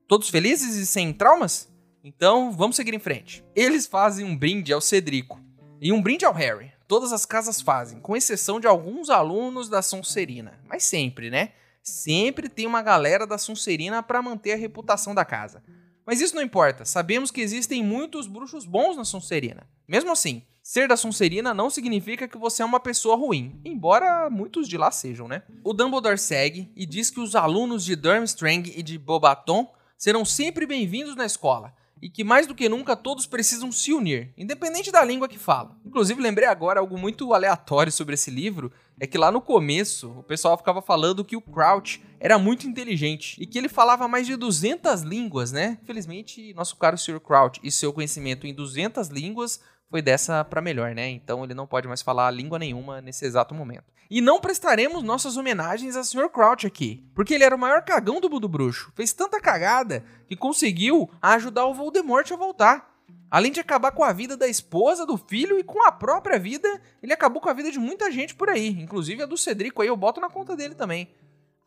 Todos 0.08 0.30
felizes 0.30 0.75
e 0.75 0.86
sem 0.86 1.14
traumas? 1.14 1.72
Então, 2.04 2.52
vamos 2.52 2.75
seguir 2.75 2.94
em 2.94 3.00
frente. 3.00 3.44
Eles 3.56 3.86
fazem 3.86 4.25
um 4.25 4.38
brinde 4.38 4.72
ao 4.72 4.81
Cedrico 4.81 5.40
e 5.81 5.92
um 5.92 6.02
brinde 6.02 6.25
ao 6.25 6.34
Harry. 6.34 6.72
Todas 6.88 7.12
as 7.12 7.25
casas 7.25 7.60
fazem, 7.60 8.00
com 8.00 8.16
exceção 8.16 8.62
de 8.62 8.68
alguns 8.68 9.10
alunos 9.10 9.68
da 9.68 9.81
Sonserina. 9.81 10.57
Mas 10.69 10.86
sempre, 10.86 11.30
né? 11.30 11.51
Sempre 11.84 12.48
tem 12.48 12.66
uma 12.66 12.81
galera 12.81 13.28
da 13.28 13.38
Sonserina 13.38 14.01
para 14.01 14.22
manter 14.22 14.54
a 14.54 14.57
reputação 14.57 15.13
da 15.13 15.25
casa. 15.25 15.62
Mas 16.06 16.22
isso 16.22 16.34
não 16.34 16.42
importa, 16.42 16.86
sabemos 16.86 17.30
que 17.30 17.42
existem 17.42 17.84
muitos 17.84 18.25
bruxos 18.25 18.66
bons 18.66 18.95
na 18.95 19.04
Sonserina. 19.04 19.68
Mesmo 19.86 20.12
assim, 20.12 20.42
ser 20.63 20.88
da 20.88 20.95
Sonserina 20.95 21.54
não 21.54 21.69
significa 21.69 22.25
que 22.25 22.38
você 22.38 22.62
é 22.62 22.66
uma 22.66 22.80
pessoa 22.80 23.18
ruim, 23.18 23.60
embora 23.66 24.30
muitos 24.30 24.69
de 24.69 24.78
lá 24.78 24.90
sejam, 24.90 25.28
né? 25.28 25.44
O 25.66 25.74
Dumbledore 25.74 26.18
segue 26.18 26.72
e 26.74 26.86
diz 26.86 27.10
que 27.10 27.19
os 27.19 27.36
alunos 27.36 27.83
de 27.83 27.98
Durmstrang 27.98 28.74
e 28.74 28.81
de 28.81 28.98
Bobaton 28.98 29.69
serão 29.98 30.24
sempre 30.24 30.66
bem-vindos 30.66 31.18
na 31.18 31.25
escola 31.25 31.74
e 32.01 32.09
que 32.09 32.23
mais 32.23 32.47
do 32.47 32.55
que 32.55 32.69
nunca 32.69 32.95
todos 32.95 33.25
precisam 33.25 33.71
se 33.71 33.94
unir, 33.94 34.33
independente 34.38 34.91
da 34.91 35.03
língua 35.03 35.27
que 35.27 35.38
falam. 35.38 35.75
Inclusive, 35.85 36.21
lembrei 36.21 36.47
agora 36.47 36.79
algo 36.79 36.97
muito 36.97 37.33
aleatório 37.33 37.91
sobre 37.91 38.15
esse 38.15 38.29
livro, 38.29 38.71
é 38.99 39.05
que 39.05 39.17
lá 39.17 39.31
no 39.31 39.41
começo 39.41 40.09
o 40.09 40.23
pessoal 40.23 40.57
ficava 40.57 40.81
falando 40.81 41.23
que 41.23 41.35
o 41.35 41.42
Crouch 41.42 42.01
era 42.19 42.39
muito 42.39 42.68
inteligente 42.68 43.37
e 43.39 43.45
que 43.45 43.57
ele 43.57 43.69
falava 43.69 44.07
mais 44.07 44.25
de 44.25 44.35
200 44.35 45.01
línguas, 45.01 45.51
né? 45.51 45.77
Infelizmente, 45.83 46.54
nosso 46.54 46.75
caro 46.75 46.97
Sr. 46.97 47.19
Crouch 47.19 47.59
e 47.63 47.71
seu 47.71 47.94
conhecimento 47.94 48.47
em 48.47 48.54
200 48.54 49.09
línguas 49.09 49.61
foi 49.89 50.01
dessa 50.01 50.44
para 50.44 50.61
melhor, 50.61 50.94
né? 50.94 51.09
Então 51.09 51.44
ele 51.44 51.53
não 51.53 51.67
pode 51.67 51.87
mais 51.87 52.01
falar 52.01 52.29
língua 52.31 52.59
nenhuma 52.59 53.01
nesse 53.01 53.25
exato 53.25 53.56
momento. 53.56 53.85
E 54.09 54.21
não 54.21 54.39
prestaremos 54.39 55.03
nossas 55.03 55.35
homenagens 55.35 55.95
a 55.95 56.03
Sr. 56.03 56.29
Crouch 56.29 56.65
aqui, 56.65 57.03
porque 57.13 57.33
ele 57.33 57.44
era 57.44 57.56
o 57.56 57.59
maior 57.59 57.83
cagão 57.83 58.21
do 58.21 58.29
mundo 58.29 58.47
bruxo. 58.47 58.91
Fez 58.95 59.11
tanta 59.11 59.41
cagada 59.41 60.06
que 60.27 60.35
conseguiu 60.35 61.09
ajudar 61.21 61.65
o 61.65 61.73
Voldemort 61.73 62.31
a 62.31 62.37
voltar. 62.37 62.97
Além 63.29 63.51
de 63.51 63.59
acabar 63.59 63.91
com 63.91 64.03
a 64.03 64.13
vida 64.13 64.37
da 64.37 64.47
esposa, 64.47 65.06
do 65.06 65.17
filho 65.17 65.59
e 65.59 65.63
com 65.63 65.85
a 65.85 65.91
própria 65.91 66.39
vida, 66.39 66.81
ele 67.03 67.11
acabou 67.11 67.41
com 67.41 67.49
a 67.49 67.53
vida 67.53 67.69
de 67.69 67.77
muita 67.77 68.09
gente 68.09 68.33
por 68.33 68.49
aí, 68.49 68.69
inclusive 68.69 69.23
a 69.23 69.25
do 69.25 69.37
Cedrico 69.37 69.81
aí, 69.81 69.89
eu 69.89 69.97
boto 69.97 70.21
na 70.21 70.29
conta 70.29 70.56
dele 70.56 70.75
também. 70.75 71.09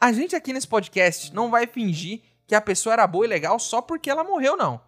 A 0.01 0.11
gente 0.11 0.35
aqui 0.35 0.55
nesse 0.55 0.67
podcast 0.67 1.35
não 1.35 1.51
vai 1.51 1.67
fingir 1.67 2.23
que 2.47 2.55
a 2.55 2.61
pessoa 2.61 2.95
era 2.95 3.07
boa 3.07 3.27
e 3.27 3.29
legal 3.29 3.59
só 3.59 3.83
porque 3.83 4.09
ela 4.09 4.25
morreu, 4.25 4.57
não. 4.57 4.81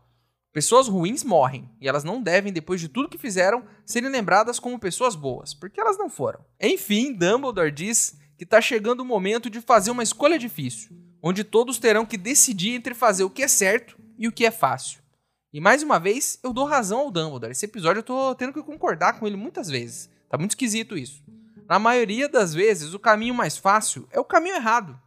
Pessoas 0.52 0.86
ruins 0.86 1.24
morrem, 1.24 1.70
e 1.80 1.88
elas 1.88 2.04
não 2.04 2.22
devem, 2.22 2.52
depois 2.52 2.78
de 2.78 2.86
tudo 2.86 3.08
que 3.08 3.16
fizeram, 3.16 3.64
serem 3.86 4.10
lembradas 4.10 4.58
como 4.58 4.78
pessoas 4.78 5.16
boas, 5.16 5.54
porque 5.54 5.80
elas 5.80 5.96
não 5.96 6.10
foram. 6.10 6.44
Enfim, 6.60 7.14
Dumbledore 7.14 7.70
diz 7.70 8.18
que 8.36 8.44
está 8.44 8.60
chegando 8.60 9.00
o 9.00 9.04
momento 9.04 9.48
de 9.48 9.62
fazer 9.62 9.90
uma 9.90 10.02
escolha 10.02 10.38
difícil, 10.38 10.94
onde 11.22 11.42
todos 11.42 11.78
terão 11.78 12.04
que 12.04 12.18
decidir 12.18 12.74
entre 12.74 12.92
fazer 12.94 13.24
o 13.24 13.30
que 13.30 13.42
é 13.42 13.48
certo 13.48 13.96
e 14.18 14.28
o 14.28 14.32
que 14.32 14.44
é 14.44 14.50
fácil. 14.50 15.00
E 15.54 15.60
mais 15.60 15.82
uma 15.82 15.98
vez, 15.98 16.38
eu 16.42 16.52
dou 16.52 16.66
razão 16.66 17.00
ao 17.00 17.10
Dumbledore. 17.10 17.52
Esse 17.52 17.64
episódio 17.64 18.00
eu 18.00 18.04
tô 18.04 18.34
tendo 18.34 18.52
que 18.52 18.62
concordar 18.62 19.18
com 19.18 19.26
ele 19.26 19.36
muitas 19.36 19.68
vezes. 19.68 20.10
Tá 20.28 20.36
muito 20.36 20.50
esquisito 20.50 20.98
isso. 20.98 21.22
Na 21.66 21.78
maioria 21.78 22.28
das 22.28 22.52
vezes, 22.52 22.92
o 22.92 22.98
caminho 22.98 23.34
mais 23.34 23.56
fácil 23.56 24.06
é 24.10 24.20
o 24.20 24.24
caminho 24.24 24.56
errado. 24.56 24.98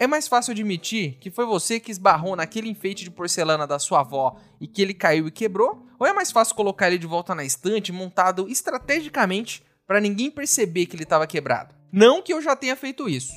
É 0.00 0.06
mais 0.06 0.28
fácil 0.28 0.52
admitir 0.52 1.18
que 1.20 1.28
foi 1.28 1.44
você 1.44 1.80
que 1.80 1.90
esbarrou 1.90 2.36
naquele 2.36 2.68
enfeite 2.68 3.02
de 3.02 3.10
porcelana 3.10 3.66
da 3.66 3.80
sua 3.80 4.00
avó 4.00 4.36
e 4.60 4.68
que 4.68 4.80
ele 4.80 4.94
caiu 4.94 5.26
e 5.26 5.30
quebrou? 5.32 5.84
Ou 5.98 6.06
é 6.06 6.12
mais 6.12 6.30
fácil 6.30 6.54
colocar 6.54 6.86
ele 6.86 6.98
de 6.98 7.06
volta 7.06 7.34
na 7.34 7.44
estante 7.44 7.90
montado 7.90 8.48
estrategicamente 8.48 9.64
para 9.88 10.00
ninguém 10.00 10.30
perceber 10.30 10.86
que 10.86 10.94
ele 10.94 11.02
estava 11.02 11.26
quebrado? 11.26 11.74
Não 11.90 12.22
que 12.22 12.32
eu 12.32 12.40
já 12.40 12.54
tenha 12.54 12.76
feito 12.76 13.08
isso, 13.08 13.32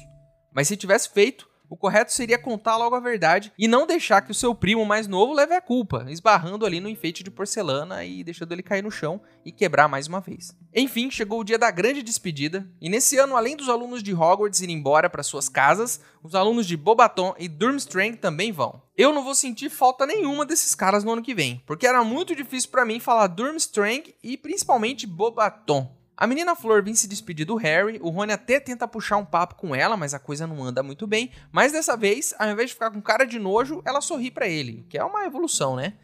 mas 0.53 0.67
se 0.67 0.77
tivesse 0.77 1.09
feito, 1.09 1.49
o 1.71 1.77
correto 1.77 2.11
seria 2.11 2.37
contar 2.37 2.75
logo 2.75 2.97
a 2.97 2.99
verdade 2.99 3.53
e 3.57 3.65
não 3.65 3.87
deixar 3.87 4.21
que 4.21 4.31
o 4.31 4.35
seu 4.35 4.53
primo 4.53 4.83
mais 4.83 5.07
novo 5.07 5.31
leve 5.31 5.55
a 5.55 5.61
culpa, 5.61 6.05
esbarrando 6.09 6.65
ali 6.65 6.81
no 6.81 6.89
enfeite 6.89 7.23
de 7.23 7.31
porcelana 7.31 8.03
e 8.03 8.25
deixando 8.25 8.51
ele 8.51 8.61
cair 8.61 8.83
no 8.83 8.91
chão 8.91 9.21
e 9.45 9.53
quebrar 9.53 9.87
mais 9.87 10.05
uma 10.05 10.19
vez. 10.19 10.53
Enfim, 10.75 11.09
chegou 11.09 11.39
o 11.39 11.43
dia 11.45 11.57
da 11.57 11.71
grande 11.71 12.03
despedida, 12.03 12.69
e 12.81 12.89
nesse 12.89 13.17
ano, 13.17 13.37
além 13.37 13.55
dos 13.55 13.69
alunos 13.69 14.03
de 14.03 14.13
Hogwarts 14.13 14.59
irem 14.59 14.75
embora 14.75 15.09
para 15.09 15.23
suas 15.23 15.47
casas, 15.47 16.01
os 16.21 16.35
alunos 16.35 16.67
de 16.67 16.75
Bobaton 16.75 17.33
e 17.39 17.47
Durmstrang 17.47 18.17
também 18.17 18.51
vão. 18.51 18.81
Eu 18.97 19.13
não 19.13 19.23
vou 19.23 19.33
sentir 19.33 19.69
falta 19.69 20.05
nenhuma 20.05 20.45
desses 20.45 20.75
caras 20.75 21.05
no 21.05 21.13
ano 21.13 21.23
que 21.23 21.33
vem, 21.33 21.63
porque 21.65 21.87
era 21.87 22.03
muito 22.03 22.35
difícil 22.35 22.69
para 22.69 22.83
mim 22.83 22.99
falar 22.99 23.27
Durmstrang 23.27 24.13
e 24.21 24.35
principalmente 24.35 25.07
Bobaton. 25.07 26.00
A 26.21 26.27
menina 26.27 26.55
Flor 26.55 26.83
vem 26.83 26.93
se 26.93 27.07
despedir 27.07 27.47
do 27.47 27.55
Harry, 27.55 27.97
o 27.99 28.11
Rony 28.11 28.31
até 28.31 28.59
tenta 28.59 28.87
puxar 28.87 29.17
um 29.17 29.25
papo 29.25 29.55
com 29.55 29.73
ela, 29.73 29.97
mas 29.97 30.13
a 30.13 30.19
coisa 30.19 30.45
não 30.45 30.63
anda 30.63 30.83
muito 30.83 31.07
bem. 31.07 31.31
Mas 31.51 31.71
dessa 31.71 31.97
vez, 31.97 32.31
ao 32.37 32.47
invés 32.47 32.69
de 32.69 32.75
ficar 32.75 32.91
com 32.91 33.01
cara 33.01 33.25
de 33.25 33.39
nojo, 33.39 33.81
ela 33.83 34.01
sorri 34.01 34.29
para 34.29 34.47
ele, 34.47 34.85
que 34.87 34.99
é 34.99 35.03
uma 35.03 35.25
evolução, 35.25 35.75
né? 35.75 35.95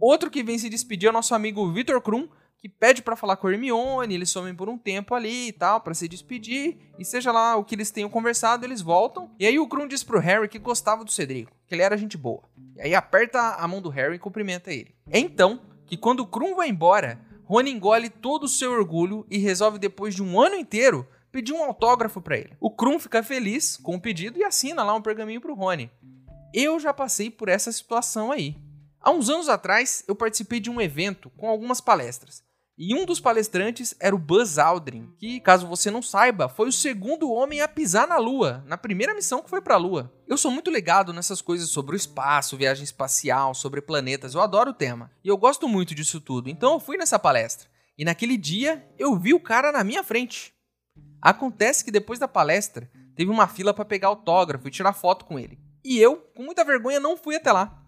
Outro 0.00 0.30
que 0.30 0.42
vem 0.42 0.58
se 0.58 0.70
despedir 0.70 1.08
é 1.08 1.10
o 1.10 1.12
nosso 1.12 1.34
amigo 1.34 1.70
Victor 1.70 2.00
Krum, 2.00 2.26
que 2.56 2.70
pede 2.70 3.02
para 3.02 3.16
falar 3.16 3.36
com 3.36 3.48
a 3.48 3.52
Hermione, 3.52 4.14
eles 4.14 4.30
somem 4.30 4.54
por 4.54 4.66
um 4.66 4.78
tempo 4.78 5.14
ali 5.14 5.48
e 5.48 5.52
tal, 5.52 5.78
para 5.82 5.92
se 5.92 6.08
despedir, 6.08 6.78
e 6.98 7.04
seja 7.04 7.30
lá 7.30 7.54
o 7.56 7.62
que 7.62 7.74
eles 7.74 7.90
tenham 7.90 8.08
conversado, 8.08 8.64
eles 8.64 8.80
voltam. 8.80 9.30
E 9.38 9.46
aí 9.46 9.58
o 9.58 9.68
Krum 9.68 9.86
diz 9.86 10.02
pro 10.02 10.18
Harry 10.18 10.48
que 10.48 10.58
gostava 10.58 11.04
do 11.04 11.12
Cedrico, 11.12 11.52
que 11.66 11.74
ele 11.74 11.82
era 11.82 11.98
gente 11.98 12.16
boa. 12.16 12.44
E 12.76 12.80
aí 12.80 12.94
aperta 12.94 13.56
a 13.56 13.68
mão 13.68 13.82
do 13.82 13.90
Harry 13.90 14.14
e 14.16 14.18
cumprimenta 14.18 14.72
ele. 14.72 14.94
É 15.10 15.18
então 15.18 15.60
que 15.84 15.98
quando 15.98 16.20
o 16.20 16.26
Krum 16.26 16.54
vai 16.54 16.70
embora, 16.70 17.20
Rony 17.46 17.70
engole 17.70 18.10
todo 18.10 18.42
o 18.44 18.48
seu 18.48 18.72
orgulho 18.72 19.24
e 19.30 19.38
resolve, 19.38 19.78
depois 19.78 20.14
de 20.14 20.22
um 20.22 20.40
ano 20.40 20.56
inteiro, 20.56 21.06
pedir 21.30 21.52
um 21.52 21.62
autógrafo 21.62 22.20
para 22.20 22.36
ele. 22.36 22.56
O 22.58 22.70
Krum 22.70 22.98
fica 22.98 23.22
feliz 23.22 23.76
com 23.76 23.94
o 23.94 24.00
pedido 24.00 24.38
e 24.38 24.44
assina 24.44 24.82
lá 24.82 24.92
um 24.94 25.00
pergaminho 25.00 25.40
pro 25.40 25.54
Rony. 25.54 25.88
Eu 26.52 26.80
já 26.80 26.92
passei 26.92 27.30
por 27.30 27.48
essa 27.48 27.70
situação 27.70 28.32
aí. 28.32 28.56
Há 29.00 29.12
uns 29.12 29.30
anos 29.30 29.48
atrás, 29.48 30.02
eu 30.08 30.16
participei 30.16 30.58
de 30.58 30.68
um 30.68 30.80
evento 30.80 31.30
com 31.36 31.48
algumas 31.48 31.80
palestras. 31.80 32.42
E 32.78 32.94
um 32.94 33.06
dos 33.06 33.18
palestrantes 33.18 33.94
era 33.98 34.14
o 34.14 34.18
Buzz 34.18 34.58
Aldrin, 34.58 35.10
que, 35.18 35.40
caso 35.40 35.66
você 35.66 35.90
não 35.90 36.02
saiba, 36.02 36.46
foi 36.46 36.68
o 36.68 36.72
segundo 36.72 37.32
homem 37.32 37.62
a 37.62 37.68
pisar 37.68 38.06
na 38.06 38.18
Lua, 38.18 38.62
na 38.66 38.76
primeira 38.76 39.14
missão 39.14 39.42
que 39.42 39.48
foi 39.48 39.62
para 39.62 39.76
a 39.76 39.78
Lua. 39.78 40.12
Eu 40.28 40.36
sou 40.36 40.50
muito 40.50 40.70
ligado 40.70 41.10
nessas 41.10 41.40
coisas 41.40 41.70
sobre 41.70 41.94
o 41.94 41.96
espaço, 41.96 42.54
viagem 42.54 42.84
espacial, 42.84 43.54
sobre 43.54 43.80
planetas, 43.80 44.34
eu 44.34 44.42
adoro 44.42 44.72
o 44.72 44.74
tema. 44.74 45.10
E 45.24 45.28
eu 45.28 45.38
gosto 45.38 45.66
muito 45.66 45.94
disso 45.94 46.20
tudo, 46.20 46.50
então 46.50 46.74
eu 46.74 46.78
fui 46.78 46.98
nessa 46.98 47.18
palestra. 47.18 47.66
E 47.96 48.04
naquele 48.04 48.36
dia, 48.36 48.86
eu 48.98 49.18
vi 49.18 49.32
o 49.32 49.40
cara 49.40 49.72
na 49.72 49.82
minha 49.82 50.04
frente. 50.04 50.52
Acontece 51.22 51.82
que 51.82 51.90
depois 51.90 52.18
da 52.18 52.28
palestra, 52.28 52.90
teve 53.14 53.30
uma 53.30 53.48
fila 53.48 53.72
para 53.72 53.86
pegar 53.86 54.08
autógrafo 54.08 54.68
e 54.68 54.70
tirar 54.70 54.92
foto 54.92 55.24
com 55.24 55.38
ele. 55.38 55.58
E 55.82 55.98
eu, 55.98 56.16
com 56.34 56.42
muita 56.42 56.62
vergonha, 56.62 57.00
não 57.00 57.16
fui 57.16 57.36
até 57.36 57.50
lá. 57.50 57.82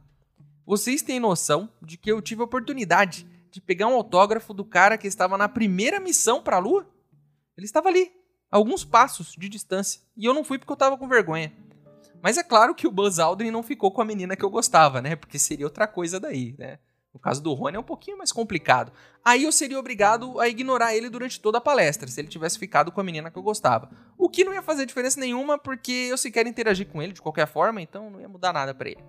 Vocês 0.64 1.02
têm 1.02 1.21
noção 1.21 1.68
de 1.83 1.99
que 1.99 2.11
eu 2.11 2.23
tive 2.23 2.40
a 2.40 2.47
oportunidade 2.47 3.26
de 3.50 3.60
pegar 3.60 3.86
um 3.86 3.94
autógrafo 3.94 4.52
do 4.52 4.64
cara 4.64 4.98
que 4.98 5.06
estava 5.06 5.38
na 5.38 5.48
primeira 5.48 6.00
missão 6.00 6.42
para 6.42 6.56
a 6.56 6.60
Lua? 6.60 6.86
Ele 7.56 7.66
estava 7.66 7.88
ali, 7.88 8.12
alguns 8.50 8.84
passos 8.84 9.34
de 9.36 9.48
distância, 9.48 10.00
e 10.16 10.24
eu 10.24 10.34
não 10.34 10.44
fui 10.44 10.58
porque 10.58 10.72
eu 10.72 10.74
estava 10.74 10.96
com 10.96 11.08
vergonha. 11.08 11.52
Mas 12.22 12.36
é 12.36 12.42
claro 12.42 12.74
que 12.74 12.86
o 12.86 12.90
Buzz 12.90 13.18
Aldrin 13.18 13.50
não 13.50 13.62
ficou 13.62 13.90
com 13.92 14.02
a 14.02 14.04
menina 14.04 14.36
que 14.36 14.44
eu 14.44 14.50
gostava, 14.50 15.00
né? 15.00 15.16
Porque 15.16 15.38
seria 15.38 15.66
outra 15.66 15.86
coisa 15.86 16.18
daí, 16.18 16.54
né? 16.58 16.78
No 17.12 17.18
caso 17.18 17.42
do 17.42 17.52
Rony 17.54 17.76
é 17.76 17.80
um 17.80 17.84
pouquinho 17.84 18.18
mais 18.18 18.30
complicado. 18.30 18.92
Aí 19.24 19.44
eu 19.44 19.52
seria 19.52 19.78
obrigado 19.78 20.38
a 20.38 20.48
ignorar 20.48 20.94
ele 20.94 21.08
durante 21.08 21.40
toda 21.40 21.58
a 21.58 21.60
palestra, 21.60 22.08
se 22.08 22.20
ele 22.20 22.28
tivesse 22.28 22.58
ficado 22.58 22.92
com 22.92 23.00
a 23.00 23.04
menina 23.04 23.30
que 23.30 23.38
eu 23.38 23.42
gostava. 23.42 23.90
O 24.16 24.28
que 24.28 24.44
não 24.44 24.52
ia 24.52 24.62
fazer 24.62 24.84
diferença 24.84 25.18
nenhuma, 25.18 25.58
porque 25.58 25.92
eu 25.92 26.18
sequer 26.18 26.46
interagir 26.46 26.86
com 26.86 27.02
ele 27.02 27.12
de 27.12 27.22
qualquer 27.22 27.46
forma, 27.46 27.80
então 27.80 28.10
não 28.10 28.20
ia 28.20 28.28
mudar 28.28 28.52
nada 28.52 28.74
para 28.74 28.90
ele. 28.90 29.02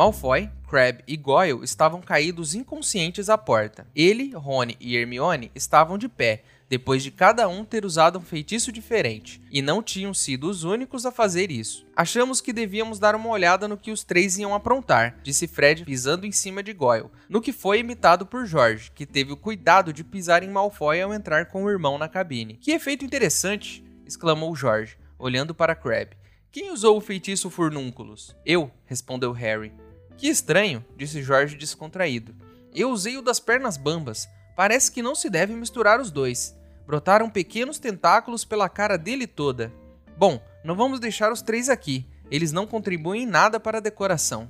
Malfoy, 0.00 0.48
Crabbe 0.66 1.04
e 1.06 1.14
Goyle 1.14 1.62
estavam 1.62 2.00
caídos 2.00 2.54
inconscientes 2.54 3.28
à 3.28 3.36
porta. 3.36 3.86
Ele, 3.94 4.32
Rony 4.34 4.74
e 4.80 4.96
Hermione 4.96 5.50
estavam 5.54 5.98
de 5.98 6.08
pé, 6.08 6.42
depois 6.70 7.02
de 7.02 7.10
cada 7.10 7.46
um 7.48 7.66
ter 7.66 7.84
usado 7.84 8.18
um 8.18 8.22
feitiço 8.22 8.72
diferente, 8.72 9.42
e 9.52 9.60
não 9.60 9.82
tinham 9.82 10.14
sido 10.14 10.48
os 10.48 10.64
únicos 10.64 11.04
a 11.04 11.12
fazer 11.12 11.50
isso. 11.50 11.84
Achamos 11.94 12.40
que 12.40 12.50
devíamos 12.50 12.98
dar 12.98 13.14
uma 13.14 13.28
olhada 13.28 13.68
no 13.68 13.76
que 13.76 13.90
os 13.90 14.02
três 14.02 14.38
iam 14.38 14.54
aprontar, 14.54 15.18
disse 15.22 15.46
Fred 15.46 15.84
pisando 15.84 16.24
em 16.24 16.32
cima 16.32 16.62
de 16.62 16.72
Goyle, 16.72 17.10
no 17.28 17.42
que 17.42 17.52
foi 17.52 17.80
imitado 17.80 18.24
por 18.24 18.46
George, 18.46 18.90
que 18.94 19.04
teve 19.04 19.32
o 19.32 19.36
cuidado 19.36 19.92
de 19.92 20.02
pisar 20.02 20.42
em 20.42 20.48
Malfoy 20.48 20.98
ao 20.98 21.12
entrar 21.12 21.44
com 21.44 21.64
o 21.64 21.70
irmão 21.70 21.98
na 21.98 22.08
cabine. 22.08 22.54
Que 22.54 22.70
efeito 22.70 23.04
interessante! 23.04 23.84
exclamou 24.06 24.56
George, 24.56 24.96
olhando 25.18 25.54
para 25.54 25.74
Crabbe. 25.74 26.16
Quem 26.50 26.72
usou 26.72 26.96
o 26.96 27.02
feitiço 27.02 27.50
Furnúnculos? 27.50 28.34
Eu, 28.46 28.70
respondeu 28.86 29.30
Harry. 29.32 29.70
Que 30.20 30.28
estranho, 30.28 30.84
disse 30.98 31.22
Jorge 31.22 31.56
descontraído. 31.56 32.34
Eu 32.74 32.90
usei 32.90 33.16
o 33.16 33.22
das 33.22 33.40
pernas 33.40 33.78
bambas. 33.78 34.28
Parece 34.54 34.92
que 34.92 35.00
não 35.00 35.14
se 35.14 35.30
deve 35.30 35.54
misturar 35.54 35.98
os 35.98 36.10
dois. 36.10 36.54
Brotaram 36.86 37.30
pequenos 37.30 37.78
tentáculos 37.78 38.44
pela 38.44 38.68
cara 38.68 38.98
dele 38.98 39.26
toda. 39.26 39.72
Bom, 40.18 40.38
não 40.62 40.76
vamos 40.76 41.00
deixar 41.00 41.32
os 41.32 41.40
três 41.40 41.70
aqui. 41.70 42.06
Eles 42.30 42.52
não 42.52 42.66
contribuem 42.66 43.22
em 43.22 43.26
nada 43.26 43.58
para 43.58 43.78
a 43.78 43.80
decoração. 43.80 44.46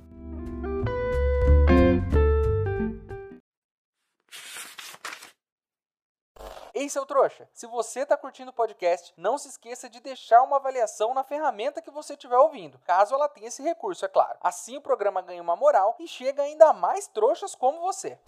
Ei, 6.81 6.89
seu 6.89 7.05
trouxa, 7.05 7.47
se 7.53 7.67
você 7.67 8.01
está 8.01 8.17
curtindo 8.17 8.49
o 8.51 8.55
podcast, 8.55 9.13
não 9.15 9.37
se 9.37 9.49
esqueça 9.49 9.87
de 9.87 10.01
deixar 10.01 10.43
uma 10.43 10.57
avaliação 10.57 11.13
na 11.13 11.23
ferramenta 11.23 11.83
que 11.83 11.91
você 11.91 12.15
estiver 12.15 12.39
ouvindo, 12.39 12.79
caso 12.87 13.15
ela 13.15 13.29
tenha 13.29 13.49
esse 13.49 13.63
recurso, 13.63 14.07
é 14.07 14.09
claro. 14.09 14.39
Assim 14.41 14.79
o 14.79 14.81
programa 14.81 15.21
ganha 15.21 15.43
uma 15.43 15.55
moral 15.55 15.95
e 16.01 16.09
chega 16.09 16.43
ainda 16.43 16.73
mais 16.73 17.07
trouxas 17.07 17.55
como 17.55 17.83
você. 17.83 18.19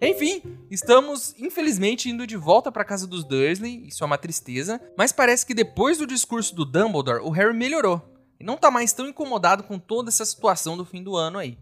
Enfim, 0.00 0.66
estamos 0.70 1.38
infelizmente 1.38 2.08
indo 2.08 2.26
de 2.26 2.38
volta 2.38 2.72
para 2.72 2.82
casa 2.82 3.06
dos 3.06 3.24
Dursley, 3.24 3.88
isso 3.88 4.02
é 4.02 4.06
uma 4.06 4.16
tristeza, 4.16 4.80
mas 4.96 5.12
parece 5.12 5.44
que 5.44 5.52
depois 5.52 5.98
do 5.98 6.06
discurso 6.06 6.54
do 6.54 6.64
Dumbledore, 6.64 7.22
o 7.22 7.28
Harry 7.28 7.52
melhorou 7.52 8.00
e 8.40 8.42
não 8.42 8.56
tá 8.56 8.70
mais 8.70 8.94
tão 8.94 9.06
incomodado 9.06 9.64
com 9.64 9.78
toda 9.78 10.08
essa 10.08 10.24
situação 10.24 10.78
do 10.78 10.86
fim 10.86 11.02
do 11.02 11.14
ano 11.14 11.38
aí. 11.38 11.58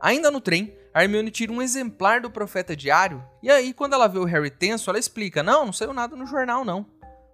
Ainda 0.00 0.30
no 0.30 0.40
trem, 0.40 0.74
a 0.94 1.02
Hermione 1.02 1.32
tira 1.32 1.52
um 1.52 1.60
exemplar 1.60 2.20
do 2.20 2.30
Profeta 2.30 2.76
Diário, 2.76 3.20
e 3.42 3.50
aí, 3.50 3.74
quando 3.74 3.94
ela 3.94 4.06
vê 4.06 4.20
o 4.20 4.24
Harry 4.24 4.48
tenso, 4.48 4.88
ela 4.88 4.98
explica: 4.98 5.42
Não, 5.42 5.66
não 5.66 5.72
saiu 5.72 5.92
nada 5.92 6.14
no 6.14 6.24
jornal, 6.24 6.64
não. 6.64 6.86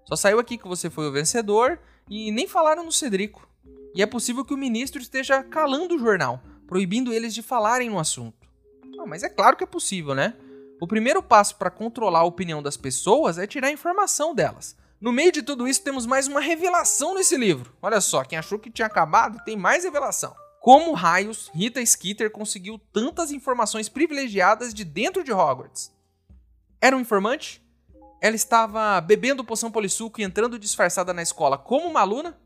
Só 0.07 0.17
saiu 0.17 0.41
aqui 0.41 0.57
que 0.57 0.67
você 0.67 0.89
foi 0.89 1.07
o 1.07 1.13
vencedor 1.13 1.79
e 2.09 2.33
nem 2.33 2.49
falaram 2.49 2.83
no 2.83 2.91
Cedrico. 2.91 3.47
E 3.95 4.03
é 4.03 4.07
possível 4.07 4.47
que 4.47 4.55
o 4.55 4.59
ministro 4.59 5.03
esteja 5.03 5.43
calando 5.43 5.95
o 5.95 5.99
jornal, 5.99 6.43
proibindo 6.67 7.13
eles 7.13 7.35
de 7.35 7.43
falarem 7.43 7.91
no 7.91 7.99
assunto. 7.99 8.49
Não, 8.87 9.07
mas 9.07 9.23
é 9.23 9.29
claro 9.29 9.57
que 9.57 9.65
é 9.65 9.67
possível, 9.67 10.15
né? 10.15 10.35
O 10.81 10.87
primeiro 10.87 11.23
passo 11.23 11.57
para 11.57 11.71
controlar 11.71 12.21
a 12.21 12.25
opinião 12.25 12.63
das 12.63 12.79
pessoas 12.79 13.37
é 13.37 13.47
tirar 13.47 13.69
a 13.69 13.73
informação 13.73 14.35
delas. 14.35 14.75
No 14.99 15.13
meio 15.13 15.33
de 15.33 15.43
tudo 15.43 15.69
isso, 15.69 15.83
temos 15.83 16.07
mais 16.07 16.27
uma 16.27 16.41
revelação 16.41 17.15
nesse 17.15 17.37
livro. 17.37 17.75
Olha 17.83 18.01
só, 18.01 18.25
quem 18.25 18.39
achou 18.39 18.59
que 18.59 18.71
tinha 18.71 18.87
acabado, 18.87 19.45
tem 19.45 19.57
mais 19.57 19.85
revelação. 19.85 20.35
Como 20.61 20.93
raios 20.93 21.51
Rita 21.55 21.85
Skeeter 21.85 22.31
conseguiu 22.31 22.79
tantas 22.93 23.31
informações 23.31 23.89
privilegiadas 23.89 24.75
de 24.75 24.85
dentro 24.85 25.25
de 25.25 25.33
Hogwarts? 25.33 25.91
Era 26.79 26.95
um 26.95 27.01
informante? 27.01 27.65
Ela 28.21 28.37
estava 28.37 29.01
bebendo 29.01 29.43
poção 29.43 29.71
polissuco 29.71 30.21
e 30.21 30.23
entrando 30.23 30.59
disfarçada 30.59 31.15
na 31.15 31.23
escola 31.23 31.57
como 31.57 31.89
uma 31.89 32.01
aluna? 32.01 32.39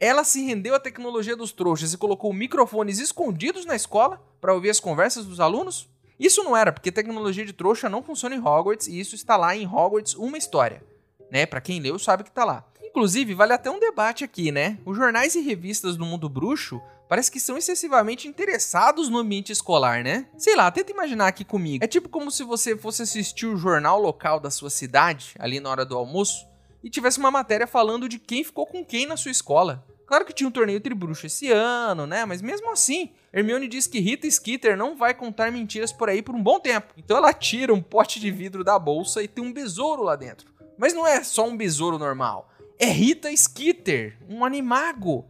Ela 0.00 0.24
se 0.24 0.42
rendeu 0.42 0.74
à 0.74 0.80
tecnologia 0.80 1.36
dos 1.36 1.52
trouxas 1.52 1.92
e 1.92 1.98
colocou 1.98 2.32
microfones 2.32 2.98
escondidos 2.98 3.66
na 3.66 3.76
escola 3.76 4.24
para 4.40 4.54
ouvir 4.54 4.70
as 4.70 4.80
conversas 4.80 5.26
dos 5.26 5.38
alunos? 5.38 5.86
Isso 6.18 6.42
não 6.42 6.56
era, 6.56 6.72
porque 6.72 6.90
tecnologia 6.90 7.44
de 7.44 7.52
trouxa 7.52 7.90
não 7.90 8.02
funciona 8.02 8.34
em 8.34 8.40
Hogwarts 8.40 8.86
e 8.88 8.98
isso 8.98 9.14
está 9.14 9.36
lá 9.36 9.54
em 9.54 9.66
Hogwarts 9.66 10.14
Uma 10.14 10.38
História. 10.38 10.82
Né? 11.30 11.44
Para 11.44 11.60
quem 11.60 11.78
leu 11.78 11.98
sabe 11.98 12.22
que 12.22 12.30
está 12.30 12.42
lá. 12.42 12.64
Inclusive, 12.82 13.34
vale 13.34 13.52
até 13.52 13.70
um 13.70 13.78
debate 13.78 14.24
aqui, 14.24 14.50
né? 14.50 14.78
Os 14.86 14.96
jornais 14.96 15.34
e 15.34 15.40
revistas 15.40 15.98
do 15.98 16.06
mundo 16.06 16.26
bruxo 16.26 16.80
parece 17.10 17.28
que 17.28 17.40
são 17.40 17.58
excessivamente 17.58 18.28
interessados 18.28 19.08
no 19.08 19.18
ambiente 19.18 19.50
escolar, 19.50 20.04
né? 20.04 20.28
Sei 20.38 20.54
lá, 20.54 20.70
tenta 20.70 20.92
imaginar 20.92 21.26
aqui 21.26 21.44
comigo. 21.44 21.84
É 21.84 21.88
tipo 21.88 22.08
como 22.08 22.30
se 22.30 22.44
você 22.44 22.76
fosse 22.76 23.02
assistir 23.02 23.46
o 23.46 23.56
jornal 23.56 24.00
local 24.00 24.38
da 24.38 24.48
sua 24.48 24.70
cidade, 24.70 25.34
ali 25.36 25.58
na 25.58 25.68
hora 25.68 25.84
do 25.84 25.96
almoço, 25.96 26.46
e 26.84 26.88
tivesse 26.88 27.18
uma 27.18 27.32
matéria 27.32 27.66
falando 27.66 28.08
de 28.08 28.16
quem 28.16 28.44
ficou 28.44 28.64
com 28.64 28.84
quem 28.84 29.06
na 29.06 29.16
sua 29.16 29.32
escola. 29.32 29.84
Claro 30.06 30.24
que 30.24 30.32
tinha 30.32 30.46
um 30.46 30.52
torneio 30.52 30.80
tribruxo 30.80 31.26
esse 31.26 31.50
ano, 31.50 32.06
né? 32.06 32.24
Mas 32.24 32.40
mesmo 32.40 32.70
assim, 32.70 33.10
Hermione 33.32 33.66
diz 33.66 33.88
que 33.88 33.98
Rita 33.98 34.30
Skeeter 34.30 34.76
não 34.76 34.96
vai 34.96 35.12
contar 35.12 35.50
mentiras 35.50 35.90
por 35.90 36.08
aí 36.08 36.22
por 36.22 36.36
um 36.36 36.42
bom 36.42 36.60
tempo. 36.60 36.94
Então 36.96 37.16
ela 37.16 37.32
tira 37.32 37.74
um 37.74 37.82
pote 37.82 38.20
de 38.20 38.30
vidro 38.30 38.62
da 38.62 38.78
bolsa 38.78 39.20
e 39.20 39.26
tem 39.26 39.42
um 39.42 39.52
besouro 39.52 40.04
lá 40.04 40.14
dentro. 40.14 40.48
Mas 40.78 40.94
não 40.94 41.04
é 41.04 41.24
só 41.24 41.44
um 41.44 41.56
besouro 41.56 41.98
normal. 41.98 42.48
É 42.78 42.86
Rita 42.86 43.30
Skeeter, 43.36 44.16
um 44.26 44.44
animago. 44.44 45.29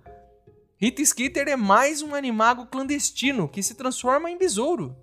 Rita 0.82 1.04
Skeeter 1.04 1.46
é 1.46 1.56
mais 1.56 2.00
um 2.00 2.14
animago 2.14 2.64
clandestino 2.64 3.46
que 3.46 3.62
se 3.62 3.74
transforma 3.74 4.30
em 4.30 4.38
besouro. 4.38 4.96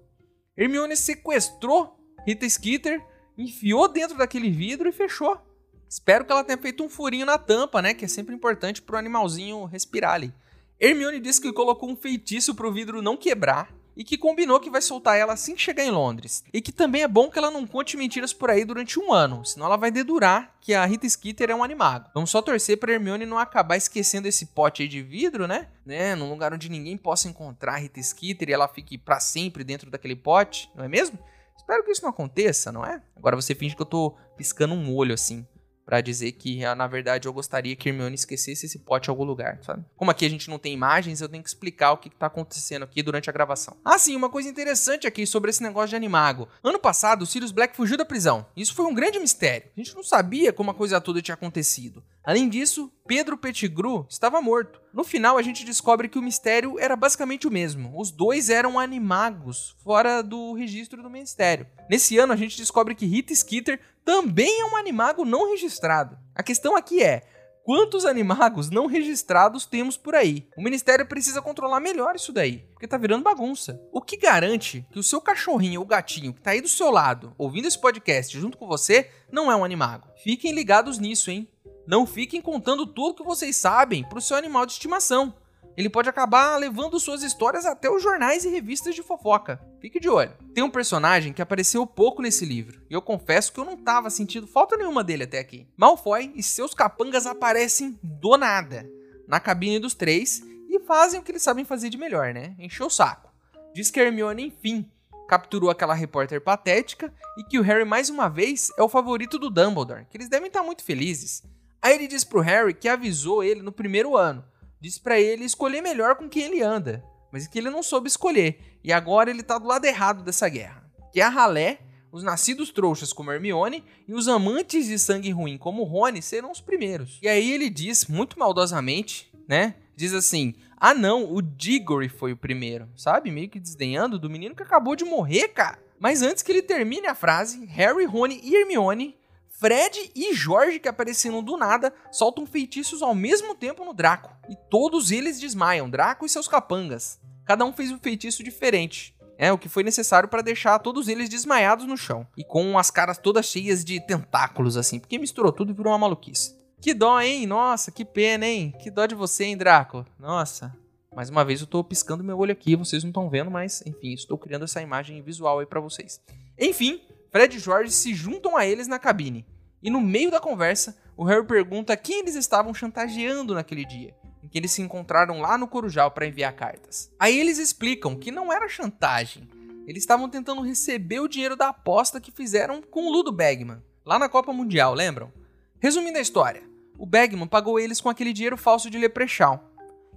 Hermione 0.58 0.98
sequestrou 0.98 1.96
Rita 2.26 2.50
Skeeter, 2.50 3.00
enfiou 3.38 3.88
dentro 3.88 4.18
daquele 4.18 4.50
vidro 4.50 4.90
e 4.90 4.92
fechou. 4.92 5.40
Espero 5.88 6.26
que 6.26 6.32
ela 6.32 6.44
tenha 6.44 6.58
feito 6.58 6.84
um 6.84 6.90
furinho 6.90 7.28
na 7.28 7.38
tampa, 7.38 7.80
né? 7.80 7.94
Que 7.94 8.06
é 8.06 8.08
sempre 8.08 8.34
importante 8.34 8.82
pro 8.82 8.98
animalzinho 8.98 9.66
respirar 9.66 10.16
ali. 10.16 10.34
Hermione 10.80 11.20
disse 11.20 11.40
que 11.40 11.54
colocou 11.54 11.92
um 11.92 11.96
feitiço 11.96 12.56
pro 12.56 12.74
vidro 12.74 13.00
não 13.00 13.16
quebrar 13.16 13.72
e 13.98 14.04
que 14.04 14.16
combinou 14.16 14.60
que 14.60 14.70
vai 14.70 14.82
soltar 14.82 15.18
ela 15.18 15.34
assim 15.34 15.56
que 15.56 15.62
chegar 15.62 15.84
em 15.84 15.90
Londres. 15.90 16.44
E 16.54 16.62
que 16.62 16.72
também 16.72 17.02
é 17.02 17.08
bom 17.08 17.32
que 17.32 17.40
ela 17.40 17.50
não 17.50 17.66
conte 17.66 17.98
mentiras 17.98 18.32
por 18.32 18.52
aí 18.52 18.64
durante 18.64 19.00
um 19.00 19.12
ano, 19.12 19.44
senão 19.44 19.66
ela 19.66 19.76
vai 19.76 19.90
dedurar 19.90 20.56
que 20.62 20.76
a 20.76 20.86
Rita 20.86 21.10
Skeeter 21.10 21.50
é 21.50 21.56
um 21.56 21.64
animago. 21.64 22.12
Vamos 22.14 22.30
só 22.30 22.40
torcer 22.40 22.78
pra 22.78 22.94
Hermione 22.94 23.26
não 23.26 23.40
acabar 23.40 23.76
esquecendo 23.76 24.28
esse 24.28 24.46
pote 24.46 24.84
aí 24.84 24.88
de 24.88 25.02
vidro, 25.02 25.48
né? 25.48 25.70
né? 25.84 26.14
Num 26.14 26.30
lugar 26.30 26.54
onde 26.54 26.70
ninguém 26.70 26.96
possa 26.96 27.28
encontrar 27.28 27.74
a 27.74 27.78
Rita 27.78 28.02
Skeeter 28.02 28.50
e 28.50 28.54
ela 28.54 28.68
fique 28.68 29.00
para 29.00 29.20
sempre 29.20 29.64
dentro 29.64 29.90
daquele 29.90 30.16
pote, 30.16 30.70
não 30.76 30.86
é 30.86 30.88
mesmo? 30.88 31.18
Espero 31.58 31.84
que 31.84 31.92
isso 31.92 32.04
não 32.04 32.12
aconteça, 32.12 32.72
não 32.72 32.86
é? 32.86 33.02
Agora 33.16 33.36
você 33.36 33.56
finge 33.56 33.76
que 33.76 33.82
eu 33.82 33.86
tô 33.86 34.16
piscando 34.38 34.76
um 34.76 34.94
olho 34.94 35.14
assim 35.14 35.46
para 35.88 36.02
dizer 36.02 36.34
que, 36.34 36.66
ah, 36.66 36.76
na 36.76 36.86
verdade, 36.86 37.30
eu 37.30 37.34
gostaria 37.34 37.74
que 37.74 37.88
Hermione 37.88 38.14
esquecesse 38.14 38.66
esse 38.66 38.78
pote 38.78 39.08
em 39.08 39.10
algum 39.10 39.24
lugar, 39.24 39.58
sabe? 39.64 39.86
Como 39.96 40.12
aqui 40.12 40.26
a 40.26 40.30
gente 40.30 40.50
não 40.50 40.60
tem 40.60 40.74
imagens, 40.74 41.22
eu 41.22 41.30
tenho 41.30 41.42
que 41.42 41.48
explicar 41.48 41.94
o 41.94 41.98
que, 41.98 42.10
está 42.10 42.26
acontecendo 42.26 42.84
aqui 42.84 43.02
durante 43.02 43.30
a 43.30 43.34
gravação. 43.34 43.78
Ah, 43.86 43.98
sim, 43.98 44.14
uma 44.14 44.30
coisa 44.30 44.50
interessante 44.50 45.08
aqui 45.08 45.26
sobre 45.26 45.50
esse 45.50 45.64
negócio 45.64 45.92
de 45.92 45.96
Animago. 45.96 46.50
Ano 46.62 46.78
passado, 46.78 47.22
o 47.22 47.26
Sirius 47.26 47.54
Black 47.54 47.74
fugiu 47.74 47.96
da 47.96 48.04
prisão. 48.04 48.46
Isso 48.54 48.76
foi 48.76 48.86
um 48.86 48.94
grande 48.94 49.18
mistério. 49.18 49.70
A 49.78 49.80
gente 49.80 49.96
não 49.96 50.04
sabia 50.04 50.52
como 50.52 50.72
a 50.72 50.74
coisa 50.74 51.00
toda 51.00 51.22
tinha 51.22 51.36
acontecido. 51.36 52.04
Além 52.28 52.50
disso, 52.50 52.92
Pedro 53.08 53.38
Pettigrew 53.38 54.06
estava 54.10 54.42
morto. 54.42 54.82
No 54.94 55.06
final, 55.06 55.38
a 55.38 55.42
gente 55.42 55.64
descobre 55.64 56.10
que 56.10 56.20
o 56.20 56.22
mistério 56.22 56.78
era 56.78 56.94
basicamente 56.94 57.48
o 57.48 57.52
mesmo. 57.52 57.98
Os 57.98 58.12
dois 58.12 58.50
eram 58.50 58.78
animagos, 58.78 59.78
fora 59.82 60.22
do 60.22 60.52
registro 60.52 61.02
do 61.02 61.10
ministério. 61.10 61.66
Nesse 61.90 62.18
ano, 62.18 62.34
a 62.34 62.36
gente 62.36 62.58
descobre 62.58 62.96
que 62.96 63.06
Rita 63.06 63.34
Skeeter 63.34 63.80
também 64.04 64.60
é 64.60 64.66
um 64.66 64.76
animago 64.76 65.24
não 65.24 65.52
registrado. 65.52 66.18
A 66.36 66.44
questão 66.44 66.76
aqui 66.76 67.02
é: 67.02 67.22
quantos 67.64 68.06
animagos 68.06 68.70
não 68.70 68.88
registrados 68.88 69.66
temos 69.66 69.96
por 69.96 70.14
aí? 70.14 70.50
O 70.58 70.62
ministério 70.62 71.06
precisa 71.06 71.42
controlar 71.42 71.80
melhor 71.80 72.14
isso 72.18 72.34
daí, 72.34 72.68
porque 72.74 72.90
tá 72.90 72.98
virando 72.98 73.24
bagunça. 73.24 73.82
O 73.90 74.02
que 74.02 74.18
garante 74.18 74.86
que 74.92 75.00
o 75.00 75.04
seu 75.04 75.22
cachorrinho 75.22 75.80
ou 75.80 75.86
gatinho 75.86 76.34
que 76.34 76.42
tá 76.42 76.52
aí 76.52 76.60
do 76.60 76.68
seu 76.68 76.92
lado, 76.92 77.34
ouvindo 77.38 77.70
esse 77.70 77.80
podcast 77.80 78.38
junto 78.38 78.58
com 78.58 78.68
você, 78.68 79.10
não 79.32 79.50
é 79.50 79.56
um 79.56 79.64
animago? 79.64 80.10
Fiquem 80.22 80.52
ligados 80.52 81.00
nisso, 81.00 81.32
hein? 81.32 81.48
Não 81.88 82.06
fiquem 82.06 82.42
contando 82.42 82.86
tudo 82.86 83.16
que 83.16 83.24
vocês 83.24 83.56
sabem 83.56 84.04
para 84.04 84.18
o 84.18 84.22
seu 84.22 84.36
animal 84.36 84.66
de 84.66 84.74
estimação. 84.74 85.34
Ele 85.78 85.90
pode 85.90 86.10
acabar 86.10 86.58
levando 86.58 87.00
suas 87.00 87.24
histórias 87.24 87.66
até 87.66 87.90
os 87.90 88.04
jornais 88.04 88.44
e 88.44 88.50
revistas 88.50 88.94
de 88.94 89.02
fofoca. 89.02 89.62
Fique 89.80 89.98
de 89.98 90.10
olho. 90.10 90.36
Tem 90.54 90.64
um 90.64 90.70
personagem 90.70 91.32
que 91.32 91.42
apareceu 91.42 91.88
pouco 91.88 92.22
nesse 92.22 92.46
livro, 92.46 92.82
e 92.90 92.94
eu 92.94 93.02
confesso 93.02 93.54
que 93.54 93.60
eu 93.60 93.64
não 93.64 93.78
tava 93.78 94.10
sentindo 94.10 94.48
falta 94.48 94.76
nenhuma 94.76 95.04
dele 95.04 95.24
até 95.24 95.40
aqui. 95.40 95.66
Malfoy 95.78 96.34
e 96.36 96.44
seus 96.44 96.74
capangas 96.74 97.26
aparecem 97.26 97.98
do 98.04 98.36
nada 98.36 98.90
na 99.26 99.40
cabine 99.40 99.80
dos 99.80 99.94
três 99.94 100.42
e 100.68 100.80
fazem 100.80 101.20
o 101.20 101.24
que 101.24 101.32
eles 101.32 101.44
sabem 101.44 101.64
fazer 101.64 101.90
de 101.90 101.98
melhor, 101.98 102.34
né? 102.34 102.56
Encher 102.60 102.86
o 102.86 102.90
saco. 102.90 103.32
Diz 103.74 103.90
que 103.92 104.00
Hermione, 104.00 104.48
enfim, 104.48 104.92
capturou 105.28 105.70
aquela 105.70 105.94
repórter 105.94 106.42
patética 106.42 107.14
e 107.38 107.44
que 107.44 107.60
o 107.60 107.62
Harry 107.62 107.86
mais 107.86 108.10
uma 108.10 108.28
vez 108.28 108.72
é 108.78 108.82
o 108.82 108.90
favorito 108.90 109.38
do 109.38 109.50
Dumbledore, 109.50 110.06
que 110.10 110.18
eles 110.18 110.30
devem 110.30 110.48
estar 110.48 110.64
muito 110.64 110.84
felizes. 110.84 111.44
Aí 111.88 111.96
ele 111.96 112.06
diz 112.06 112.26
pro 112.26 112.42
Harry 112.42 112.74
que 112.74 112.90
avisou 112.90 113.42
ele 113.42 113.62
no 113.62 113.72
primeiro 113.72 114.18
ano. 114.18 114.44
Diz 114.78 115.00
para 115.00 115.18
ele 115.18 115.46
escolher 115.46 115.80
melhor 115.80 116.18
com 116.18 116.28
quem 116.28 116.44
ele 116.44 116.62
anda, 116.62 117.02
mas 117.32 117.48
que 117.48 117.58
ele 117.58 117.70
não 117.70 117.82
soube 117.82 118.10
escolher. 118.10 118.60
E 118.84 118.92
agora 118.92 119.30
ele 119.30 119.42
tá 119.42 119.58
do 119.58 119.66
lado 119.66 119.86
errado 119.86 120.22
dessa 120.22 120.50
guerra. 120.50 120.84
Que 121.14 121.22
é 121.22 121.24
a 121.24 121.30
ralé, 121.30 121.80
os 122.12 122.24
nascidos 122.24 122.72
trouxas 122.72 123.14
como 123.14 123.32
Hermione 123.32 123.86
e 124.06 124.14
os 124.14 124.28
amantes 124.28 124.88
de 124.88 125.00
sangue 125.00 125.32
ruim 125.32 125.58
como 125.58 125.86
Rony 125.86 126.22
serão 126.22 126.52
os 126.52 126.60
primeiros. 126.60 127.20
E 127.22 127.30
aí 127.30 127.54
ele 127.54 127.70
diz, 127.70 128.06
muito 128.08 128.38
maldosamente, 128.38 129.32
né? 129.48 129.76
Diz 129.96 130.14
assim: 130.14 130.56
"Ah 130.76 130.94
não, 130.94 131.34
o 131.34 131.42
Diggory 131.42 132.10
foi 132.10 132.34
o 132.34 132.38
primeiro", 132.38 132.90
sabe? 132.98 133.32
Meio 133.32 133.48
que 133.48 133.62
desdenhando 133.62 134.20
do 134.20 134.30
menino 134.30 134.54
que 134.54 134.64
acabou 134.64 134.94
de 134.94 135.06
morrer, 135.06 135.48
cara. 135.48 135.80
Mas 135.98 136.22
antes 136.22 136.44
que 136.44 136.52
ele 136.52 136.62
termine 136.62 137.08
a 137.08 137.16
frase, 137.16 137.66
Harry, 137.68 138.04
Rony 138.04 138.42
e 138.44 138.58
Hermione 138.58 139.16
Fred 139.60 140.12
e 140.16 140.36
Jorge, 140.36 140.80
que 140.80 140.88
apareceram 140.88 141.42
do 141.42 141.58
nada, 141.58 141.92
soltam 142.12 142.46
feitiços 142.46 143.02
ao 143.02 143.16
mesmo 143.16 143.56
tempo 143.56 143.84
no 143.84 143.92
Draco. 143.92 144.32
E 144.48 144.56
todos 144.70 145.12
eles 145.12 145.40
desmaiam, 145.40 145.90
Draco 145.90 146.26
e 146.26 146.30
seus 146.30 146.48
capangas. 146.48 147.20
Cada 147.44 147.66
um 147.66 147.74
fez 147.74 147.92
um 147.92 147.98
feitiço 147.98 148.44
diferente. 148.44 149.16
É 149.36 149.52
o 149.52 149.58
que 149.58 149.68
foi 149.68 149.82
necessário 149.82 150.30
para 150.30 150.44
deixar 150.44 150.78
todos 150.78 151.08
eles 151.08 151.28
desmaiados 151.28 151.88
no 151.88 151.98
chão. 151.98 152.28
E 152.38 152.44
com 152.44 152.78
as 152.78 152.92
caras 152.92 153.18
todas 153.18 153.48
cheias 153.48 153.84
de 153.84 154.00
tentáculos, 154.00 154.78
assim. 154.78 155.00
Porque 155.00 155.18
misturou 155.18 155.52
tudo 155.52 155.72
e 155.72 155.76
virou 155.76 155.92
uma 155.92 156.00
maluquice. 156.00 156.56
Que 156.80 156.94
dó, 156.94 157.20
hein? 157.20 157.48
Nossa, 157.48 157.92
que 157.92 158.06
pena, 158.06 158.46
hein? 158.46 158.72
Que 158.80 158.92
dó 158.92 159.08
de 159.08 159.16
você, 159.16 159.46
hein, 159.46 159.58
Draco? 159.58 160.06
Nossa. 160.20 160.72
Mais 161.16 161.32
uma 161.32 161.44
vez 161.44 161.62
eu 161.62 161.68
tô 161.68 161.84
piscando 161.84 162.24
meu 162.24 162.38
olho 162.38 162.52
aqui, 162.52 162.76
vocês 162.76 163.04
não 163.04 163.10
estão 163.10 163.28
vendo, 163.28 163.50
mas 163.50 163.82
enfim, 163.88 164.14
estou 164.14 164.38
criando 164.38 164.66
essa 164.66 164.84
imagem 164.84 165.20
visual 165.24 165.58
aí 165.58 165.66
para 165.66 165.80
vocês. 165.80 166.22
Enfim, 166.60 167.02
Fred 167.32 167.58
e 167.58 167.60
George 167.60 167.92
se 167.92 168.14
juntam 168.14 168.56
a 168.56 168.66
eles 168.66 168.88
na 168.88 169.00
cabine. 169.00 169.46
E 169.82 169.90
no 169.90 170.02
meio 170.02 170.32
da 170.32 170.40
conversa, 170.40 170.98
o 171.16 171.24
Harry 171.24 171.46
pergunta 171.46 171.98
quem 171.98 172.20
eles 172.20 172.36
estavam 172.36 172.74
chantageando 172.74 173.54
naquele 173.54 173.86
dia, 173.86 174.16
em 174.44 174.48
que 174.48 174.58
eles 174.58 174.72
se 174.72 174.82
encontraram 174.82 175.40
lá 175.42 175.58
no 175.58 175.68
Corujal 175.68 176.12
para 176.12 176.28
enviar 176.28 176.54
cartas. 176.54 177.12
Aí 177.20 177.40
eles 177.40 177.58
explicam 177.58 178.16
que 178.16 178.32
não 178.32 178.52
era 178.52 178.68
chantagem. 178.68 179.48
Eles 179.88 180.04
estavam 180.04 180.30
tentando 180.30 180.62
receber 180.62 181.20
o 181.20 181.28
dinheiro 181.28 181.56
da 181.56 181.70
aposta 181.70 182.20
que 182.20 182.32
fizeram 182.32 182.82
com 182.82 183.08
o 183.08 183.12
Ludo 183.12 183.32
Bagman, 183.32 183.82
lá 184.06 184.20
na 184.20 184.28
Copa 184.28 184.52
Mundial, 184.52 184.94
lembram? 184.94 185.32
Resumindo 185.80 186.18
a 186.18 186.22
história, 186.22 186.64
o 186.98 187.06
Bagman 187.06 187.48
pagou 187.48 187.80
eles 187.80 188.02
com 188.02 188.10
aquele 188.10 188.34
dinheiro 188.34 188.58
falso 188.58 188.90
de 188.90 188.98
Leprechaun. 188.98 189.60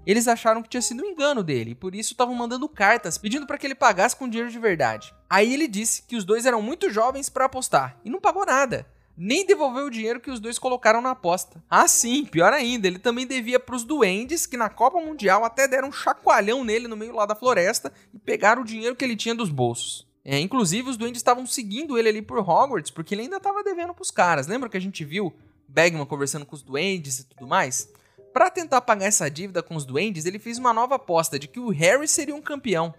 Eles 0.06 0.26
acharam 0.26 0.62
que 0.62 0.68
tinha 0.68 0.80
sido 0.80 1.04
um 1.04 1.06
engano 1.06 1.42
dele, 1.42 1.72
e 1.72 1.74
por 1.74 1.94
isso 1.94 2.12
estavam 2.12 2.34
mandando 2.34 2.68
cartas 2.68 3.18
pedindo 3.18 3.46
para 3.46 3.58
que 3.58 3.66
ele 3.66 3.74
pagasse 3.74 4.16
com 4.16 4.28
dinheiro 4.28 4.50
de 4.50 4.58
verdade. 4.58 5.14
Aí 5.30 5.54
ele 5.54 5.68
disse 5.68 6.02
que 6.02 6.16
os 6.16 6.24
dois 6.24 6.44
eram 6.44 6.60
muito 6.60 6.90
jovens 6.90 7.28
para 7.28 7.44
apostar 7.44 7.96
e 8.04 8.10
não 8.10 8.20
pagou 8.20 8.44
nada. 8.44 8.84
Nem 9.16 9.46
devolveu 9.46 9.86
o 9.86 9.90
dinheiro 9.90 10.18
que 10.18 10.30
os 10.30 10.40
dois 10.40 10.58
colocaram 10.58 11.00
na 11.00 11.10
aposta. 11.10 11.62
Ah, 11.70 11.86
sim, 11.86 12.24
pior 12.24 12.52
ainda, 12.52 12.88
ele 12.88 12.98
também 12.98 13.26
devia 13.26 13.60
para 13.60 13.76
os 13.76 13.84
duendes 13.84 14.44
que 14.44 14.56
na 14.56 14.68
Copa 14.68 15.00
Mundial 15.00 15.44
até 15.44 15.68
deram 15.68 15.88
um 15.88 15.92
chacoalhão 15.92 16.64
nele 16.64 16.88
no 16.88 16.96
meio 16.96 17.14
lá 17.14 17.26
da 17.26 17.36
floresta 17.36 17.92
e 18.12 18.18
pegaram 18.18 18.62
o 18.62 18.64
dinheiro 18.64 18.96
que 18.96 19.04
ele 19.04 19.14
tinha 19.14 19.34
dos 19.34 19.50
bolsos. 19.50 20.08
É, 20.24 20.38
inclusive, 20.40 20.90
os 20.90 20.96
duendes 20.96 21.20
estavam 21.20 21.46
seguindo 21.46 21.96
ele 21.96 22.08
ali 22.08 22.22
por 22.22 22.38
Hogwarts, 22.38 22.90
porque 22.90 23.14
ele 23.14 23.22
ainda 23.22 23.36
estava 23.36 23.62
devendo 23.62 23.94
pros 23.94 24.10
caras. 24.10 24.48
Lembra 24.48 24.68
que 24.68 24.76
a 24.76 24.80
gente 24.80 25.04
viu 25.04 25.32
Bagman 25.68 26.06
conversando 26.06 26.44
com 26.44 26.56
os 26.56 26.62
duendes 26.62 27.20
e 27.20 27.24
tudo 27.28 27.46
mais? 27.46 27.88
Para 28.32 28.50
tentar 28.50 28.80
pagar 28.80 29.06
essa 29.06 29.30
dívida 29.30 29.62
com 29.62 29.76
os 29.76 29.84
duendes, 29.84 30.24
ele 30.24 30.38
fez 30.38 30.58
uma 30.58 30.72
nova 30.72 30.96
aposta 30.96 31.38
de 31.38 31.46
que 31.46 31.60
o 31.60 31.68
Harry 31.68 32.08
seria 32.08 32.34
um 32.34 32.42
campeão. 32.42 32.94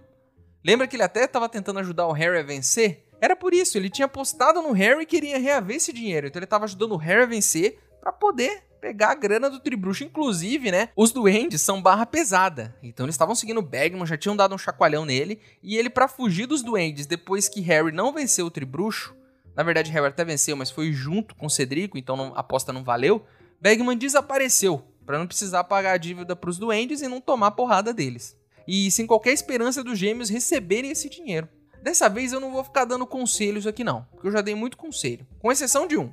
Lembra 0.63 0.87
que 0.87 0.95
ele 0.95 1.03
até 1.03 1.23
estava 1.23 1.49
tentando 1.49 1.79
ajudar 1.79 2.07
o 2.07 2.11
Harry 2.11 2.39
a 2.39 2.43
vencer? 2.43 3.05
Era 3.19 3.35
por 3.35 3.53
isso, 3.53 3.77
ele 3.77 3.89
tinha 3.89 4.05
apostado 4.05 4.61
no 4.61 4.71
Harry 4.71 5.03
e 5.03 5.05
queria 5.05 5.37
reaver 5.37 5.77
esse 5.77 5.93
dinheiro. 5.93 6.27
Então 6.27 6.39
ele 6.39 6.45
estava 6.45 6.65
ajudando 6.65 6.93
o 6.93 6.97
Harry 6.97 7.23
a 7.23 7.27
vencer 7.27 7.79
para 7.99 8.11
poder 8.11 8.63
pegar 8.81 9.11
a 9.11 9.15
grana 9.15 9.49
do 9.49 9.59
Tribruxo. 9.59 10.03
Inclusive, 10.03 10.71
né? 10.71 10.89
Os 10.95 11.11
duendes 11.11 11.61
são 11.61 11.81
barra 11.81 12.05
pesada. 12.05 12.75
Então 12.81 13.05
eles 13.05 13.13
estavam 13.13 13.35
seguindo 13.35 13.59
o 13.59 13.61
Bagman, 13.61 14.05
já 14.05 14.17
tinham 14.17 14.35
dado 14.35 14.55
um 14.55 14.57
chacoalhão 14.57 15.05
nele. 15.05 15.39
E 15.61 15.77
ele, 15.77 15.89
para 15.89 16.07
fugir 16.07 16.47
dos 16.47 16.63
duendes, 16.63 17.05
depois 17.05 17.47
que 17.47 17.61
Harry 17.61 17.91
não 17.91 18.11
venceu 18.11 18.47
o 18.47 18.51
Tribruxo, 18.51 19.15
na 19.55 19.61
verdade 19.63 19.91
Harry 19.91 20.07
até 20.07 20.25
venceu, 20.25 20.57
mas 20.57 20.71
foi 20.71 20.91
junto 20.91 21.35
com 21.35 21.45
o 21.45 21.49
Cedrico, 21.49 21.97
então 21.97 22.33
a 22.35 22.39
aposta 22.39 22.73
não 22.73 22.83
valeu. 22.83 23.23
Bagman 23.61 23.97
desapareceu 23.97 24.83
para 25.05 25.19
não 25.19 25.27
precisar 25.27 25.63
pagar 25.65 25.93
a 25.93 25.97
dívida 25.97 26.35
para 26.35 26.49
os 26.49 26.57
duendes 26.57 27.01
e 27.01 27.07
não 27.07 27.21
tomar 27.21 27.51
porrada 27.51 27.93
deles. 27.93 28.35
E 28.67 28.89
sem 28.91 29.07
qualquer 29.07 29.33
esperança 29.33 29.83
dos 29.83 29.97
gêmeos 29.97 30.29
receberem 30.29 30.91
esse 30.91 31.09
dinheiro. 31.09 31.47
Dessa 31.81 32.07
vez 32.07 32.31
eu 32.31 32.39
não 32.39 32.51
vou 32.51 32.63
ficar 32.63 32.85
dando 32.85 33.07
conselhos 33.07 33.65
aqui 33.65 33.83
não, 33.83 34.03
porque 34.11 34.27
eu 34.27 34.31
já 34.31 34.41
dei 34.41 34.53
muito 34.53 34.77
conselho. 34.77 35.25
Com 35.39 35.51
exceção 35.51 35.87
de 35.87 35.97
um. 35.97 36.11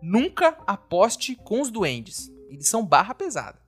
Nunca 0.00 0.56
aposte 0.66 1.34
com 1.34 1.60
os 1.60 1.70
duendes. 1.70 2.32
Eles 2.48 2.68
são 2.68 2.84
barra 2.84 3.14
pesada. 3.14 3.58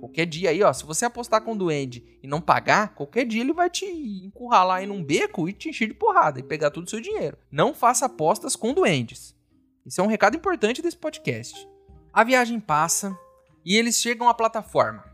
Qualquer 0.00 0.26
dia 0.26 0.50
aí, 0.50 0.62
ó, 0.62 0.72
se 0.72 0.84
você 0.84 1.04
apostar 1.04 1.42
com 1.42 1.52
o 1.52 1.56
duende 1.56 2.18
e 2.22 2.26
não 2.26 2.40
pagar, 2.40 2.94
qualquer 2.94 3.26
dia 3.26 3.42
ele 3.42 3.52
vai 3.52 3.68
te 3.68 3.84
encurralar 3.84 4.78
aí 4.78 4.86
num 4.86 5.04
beco 5.04 5.48
e 5.48 5.52
te 5.52 5.68
encher 5.68 5.88
de 5.88 5.94
porrada 5.94 6.40
e 6.40 6.42
pegar 6.42 6.70
todo 6.70 6.86
o 6.86 6.90
seu 6.90 7.00
dinheiro. 7.00 7.36
Não 7.50 7.74
faça 7.74 8.06
apostas 8.06 8.56
com 8.56 8.72
duendes. 8.72 9.36
Isso 9.84 10.00
é 10.00 10.04
um 10.04 10.08
recado 10.08 10.36
importante 10.36 10.80
desse 10.80 10.96
podcast. 10.96 11.68
A 12.12 12.24
viagem 12.24 12.58
passa, 12.58 13.16
e 13.64 13.76
eles 13.76 14.00
chegam 14.00 14.28
à 14.28 14.34
plataforma. 14.34 15.04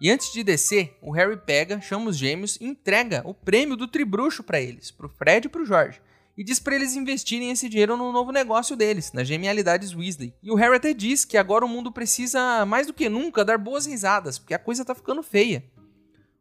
E 0.00 0.10
antes 0.10 0.32
de 0.32 0.42
descer, 0.42 0.96
o 1.02 1.10
Harry 1.10 1.36
pega, 1.36 1.78
chama 1.78 2.08
os 2.08 2.16
gêmeos 2.16 2.56
e 2.58 2.64
entrega 2.64 3.20
o 3.22 3.34
prêmio 3.34 3.76
do 3.76 3.86
tribruxo 3.86 4.42
para 4.42 4.58
eles, 4.58 4.90
pro 4.90 5.10
Fred 5.10 5.46
e 5.46 5.50
pro 5.50 5.66
George. 5.66 6.00
E 6.38 6.42
diz 6.42 6.58
para 6.58 6.74
eles 6.74 6.96
investirem 6.96 7.50
esse 7.50 7.68
dinheiro 7.68 7.98
no 7.98 8.10
novo 8.10 8.32
negócio 8.32 8.74
deles, 8.74 9.12
nas 9.12 9.28
genialidades 9.28 9.94
Weasley. 9.94 10.32
E 10.42 10.50
o 10.50 10.54
Harry 10.54 10.76
até 10.76 10.94
diz 10.94 11.26
que 11.26 11.36
agora 11.36 11.66
o 11.66 11.68
mundo 11.68 11.92
precisa 11.92 12.64
mais 12.64 12.86
do 12.86 12.94
que 12.94 13.10
nunca 13.10 13.44
dar 13.44 13.58
boas 13.58 13.84
risadas, 13.84 14.38
porque 14.38 14.54
a 14.54 14.58
coisa 14.58 14.86
tá 14.86 14.94
ficando 14.94 15.22
feia. 15.22 15.62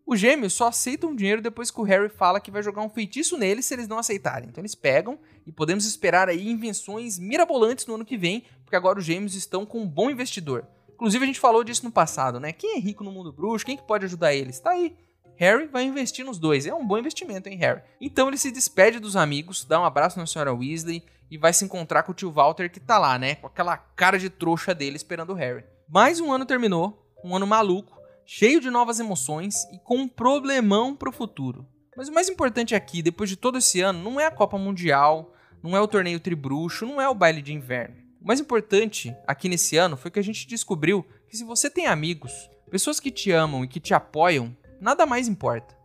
Os 0.05 0.21
gêmeos 0.21 0.53
só 0.53 0.69
aceitam 0.69 1.11
o 1.11 1.15
dinheiro 1.15 1.41
depois 1.41 1.69
que 1.69 1.81
o 1.81 1.83
Harry 1.83 2.07
fala 2.07 2.39
que 2.39 2.49
vai 2.49 2.63
jogar 2.63 2.81
um 2.81 2.89
feitiço 2.89 3.37
neles 3.37 3.65
se 3.65 3.73
eles 3.73 3.89
não 3.89 3.99
aceitarem. 3.99 4.47
Então 4.47 4.61
eles 4.61 4.73
pegam 4.73 5.19
e 5.45 5.51
podemos 5.51 5.85
esperar 5.85 6.29
aí 6.29 6.49
invenções 6.49 7.19
mirabolantes 7.19 7.85
no 7.85 7.95
ano 7.95 8.05
que 8.05 8.17
vem, 8.17 8.45
porque 8.63 8.77
agora 8.77 8.99
os 8.99 9.05
gêmeos 9.05 9.35
estão 9.35 9.65
com 9.65 9.81
um 9.81 9.87
bom 9.87 10.09
investidor. 10.09 10.65
Inclusive 10.99 11.23
a 11.23 11.27
gente 11.27 11.39
falou 11.39 11.63
disso 11.63 11.85
no 11.85 11.91
passado, 11.93 12.41
né? 12.41 12.51
Quem 12.51 12.75
é 12.75 12.79
rico 12.79 13.05
no 13.05 13.11
mundo 13.11 13.31
bruxo? 13.31 13.65
Quem 13.65 13.77
que 13.77 13.87
pode 13.87 14.03
ajudar 14.03 14.33
eles? 14.33 14.59
Tá 14.59 14.71
aí. 14.71 14.97
Harry 15.37 15.65
vai 15.65 15.85
investir 15.85 16.25
nos 16.25 16.37
dois. 16.37 16.65
É 16.65 16.73
um 16.73 16.85
bom 16.85 16.97
investimento, 16.97 17.47
hein, 17.47 17.55
Harry? 17.55 17.81
Então 18.01 18.27
ele 18.27 18.37
se 18.37 18.51
despede 18.51 18.99
dos 18.99 19.15
amigos, 19.15 19.63
dá 19.63 19.79
um 19.79 19.85
abraço 19.85 20.19
na 20.19 20.25
senhora 20.25 20.53
Weasley 20.53 21.01
e 21.31 21.37
vai 21.37 21.53
se 21.53 21.63
encontrar 21.63 22.03
com 22.03 22.11
o 22.11 22.13
tio 22.13 22.29
Walter 22.29 22.69
que 22.69 22.81
tá 22.81 22.97
lá, 22.97 23.17
né? 23.17 23.35
Com 23.35 23.47
aquela 23.47 23.77
cara 23.77 24.19
de 24.19 24.29
trouxa 24.29 24.75
dele 24.75 24.97
esperando 24.97 25.29
o 25.29 25.35
Harry. 25.35 25.63
Mais 25.87 26.19
um 26.19 26.33
ano 26.33 26.45
terminou, 26.45 27.09
um 27.23 27.33
ano 27.33 27.47
maluco, 27.47 27.97
cheio 28.25 28.59
de 28.59 28.69
novas 28.69 28.99
emoções 28.99 29.63
e 29.71 29.79
com 29.79 29.99
um 29.99 30.07
problemão 30.09 30.93
pro 30.93 31.13
futuro. 31.13 31.65
Mas 31.95 32.09
o 32.09 32.13
mais 32.13 32.27
importante 32.27 32.75
aqui, 32.75 33.01
depois 33.01 33.29
de 33.29 33.37
todo 33.37 33.57
esse 33.57 33.79
ano, 33.79 34.03
não 34.03 34.19
é 34.19 34.25
a 34.25 34.31
Copa 34.31 34.57
Mundial, 34.57 35.33
não 35.63 35.77
é 35.77 35.79
o 35.79 35.87
torneio 35.87 36.19
tribruxo, 36.19 36.85
não 36.85 36.99
é 36.99 37.07
o 37.07 37.15
baile 37.15 37.41
de 37.41 37.53
inverno. 37.53 38.08
O 38.21 38.27
mais 38.27 38.39
importante 38.39 39.15
aqui 39.25 39.47
nesse 39.47 39.77
ano 39.77 39.95
foi 39.95 40.11
que 40.11 40.19
a 40.19 40.23
gente 40.23 40.45
descobriu 40.45 41.05
que 41.29 41.37
se 41.37 41.43
você 41.43 41.69
tem 41.69 41.87
amigos, 41.87 42.49
pessoas 42.69 42.99
que 42.99 43.11
te 43.11 43.31
amam 43.31 43.63
e 43.63 43.67
que 43.67 43.79
te 43.79 43.93
apoiam, 43.93 44.55
nada 44.79 45.05
mais 45.05 45.27
importa. 45.27 45.77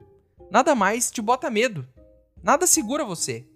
Nada 0.51 0.75
mais 0.75 1.11
te 1.11 1.23
bota 1.23 1.49
medo. 1.49 1.87
Nada 2.43 2.67
segura 2.67 3.05
você. 3.05 3.47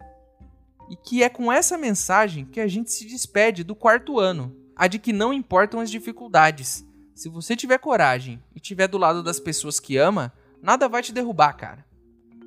E 0.88 0.96
que 0.96 1.22
é 1.22 1.28
com 1.28 1.52
essa 1.52 1.76
mensagem 1.76 2.44
que 2.44 2.60
a 2.60 2.68
gente 2.68 2.92
se 2.92 3.04
despede 3.04 3.64
do 3.64 3.74
quarto 3.74 4.18
ano, 4.18 4.56
a 4.76 4.86
de 4.86 4.98
que 4.98 5.12
não 5.12 5.32
importam 5.32 5.80
as 5.80 5.90
dificuldades, 5.90 6.86
se 7.14 7.28
você 7.28 7.56
tiver 7.56 7.78
coragem 7.78 8.40
e 8.54 8.58
estiver 8.58 8.86
do 8.86 8.96
lado 8.96 9.24
das 9.24 9.40
pessoas 9.40 9.80
que 9.80 9.96
ama, 9.96 10.32
nada 10.62 10.88
vai 10.88 11.02
te 11.02 11.12
derrubar, 11.12 11.52
cara. 11.54 11.84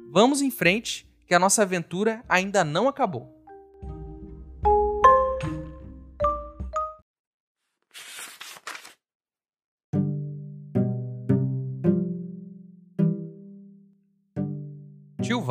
Vamos 0.10 0.42
em 0.42 0.50
frente, 0.50 1.06
que 1.28 1.36
a 1.36 1.40
nossa 1.40 1.62
aventura 1.62 2.24
ainda 2.28 2.64
não 2.64 2.88
acabou. 2.88 3.41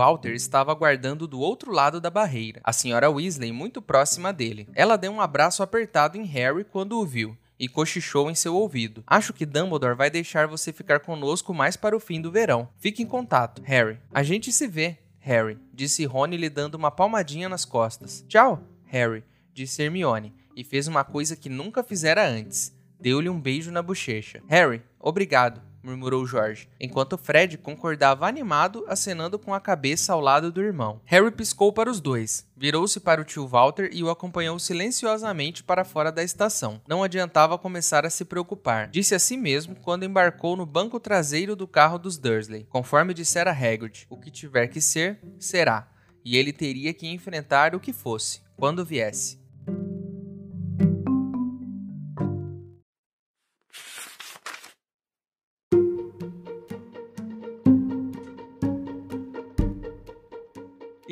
Walter 0.01 0.33
estava 0.33 0.73
aguardando 0.73 1.27
do 1.27 1.39
outro 1.39 1.71
lado 1.71 2.01
da 2.01 2.09
barreira, 2.09 2.63
a 2.65 2.73
senhora 2.73 3.11
Weasley 3.11 3.53
muito 3.53 3.83
próxima 3.83 4.33
dele. 4.33 4.67
Ela 4.75 4.97
deu 4.97 5.13
um 5.13 5.21
abraço 5.21 5.63
apertado 5.63 6.17
em 6.17 6.25
Harry 6.25 6.65
quando 6.65 6.99
o 6.99 7.05
viu 7.05 7.37
e 7.59 7.69
cochichou 7.69 8.31
em 8.31 8.35
seu 8.35 8.55
ouvido. 8.57 9.05
Acho 9.07 9.35
que 9.35 9.45
Dumbledore 9.45 9.95
vai 9.95 10.09
deixar 10.09 10.47
você 10.47 10.73
ficar 10.73 11.01
conosco 11.01 11.53
mais 11.53 11.77
para 11.77 11.95
o 11.95 12.01
fim 12.01 12.19
do 12.19 12.33
verão. 12.33 12.67
Fique 12.79 13.03
em 13.03 13.07
contato, 13.07 13.61
Harry. 13.63 13.99
A 14.11 14.23
gente 14.23 14.51
se 14.51 14.67
vê, 14.67 14.97
Harry, 15.19 15.59
disse 15.71 16.07
Rony 16.07 16.39
lhe 16.39 16.49
dando 16.49 16.77
uma 16.77 16.91
palmadinha 16.91 17.47
nas 17.47 17.67
costas. 17.67 18.25
Tchau, 18.27 18.63
Harry, 18.87 19.23
disse 19.53 19.83
Hermione, 19.83 20.33
e 20.57 20.65
fez 20.65 20.89
uma 20.89 21.05
coisa 21.05 21.37
que 21.37 21.51
nunca 21.51 21.85
fizera 21.85 22.27
antes. 22.27 22.75
Deu-lhe 22.99 23.29
um 23.29 23.39
beijo 23.39 23.71
na 23.71 23.83
bochecha. 23.83 24.43
Harry, 24.49 24.83
obrigado 24.99 25.61
murmurou 25.83 26.27
George, 26.27 26.69
enquanto 26.81 27.19
Fred 27.19 27.59
concordava 27.59 28.27
animado, 28.27 28.85
acenando 28.89 29.39
com 29.39 29.55
a 29.55 29.61
cabeça 29.61 30.13
ao 30.13 30.21
lado 30.21 30.53
do 30.53 30.63
irmão. 30.63 31.01
Harry 31.05 31.31
piscou 31.31 31.73
para 31.73 31.91
os 31.91 32.01
dois, 32.01 32.47
virou-se 32.57 33.01
para 33.01 33.21
o 33.21 33.25
tio 33.25 33.47
Walter 33.47 33.91
e 33.93 34.03
o 34.03 34.11
acompanhou 34.11 34.59
silenciosamente 34.59 35.63
para 35.63 35.85
fora 35.85 36.13
da 36.13 36.23
estação. 36.23 36.81
Não 36.87 37.03
adiantava 37.03 37.59
começar 37.59 38.05
a 38.05 38.11
se 38.11 38.25
preocupar, 38.25 38.89
disse 38.89 39.15
a 39.15 39.19
si 39.19 39.37
mesmo 39.37 39.75
quando 39.77 40.05
embarcou 40.05 40.57
no 40.57 40.67
banco 40.67 41.01
traseiro 41.01 41.57
do 41.57 41.67
carro 41.67 41.99
dos 41.99 42.19
Dursley. 42.19 42.67
Conforme 42.69 43.15
dissera 43.15 43.51
Hagrid, 43.51 44.07
o 44.11 44.17
que 44.17 44.31
tiver 44.31 44.69
que 44.69 44.81
ser, 44.81 45.19
será, 45.39 45.89
e 46.25 46.37
ele 46.37 46.53
teria 46.53 46.93
que 46.93 47.09
enfrentar 47.09 47.75
o 47.75 47.81
que 47.81 47.93
fosse, 47.93 48.43
quando 48.57 48.85
viesse. 48.85 49.40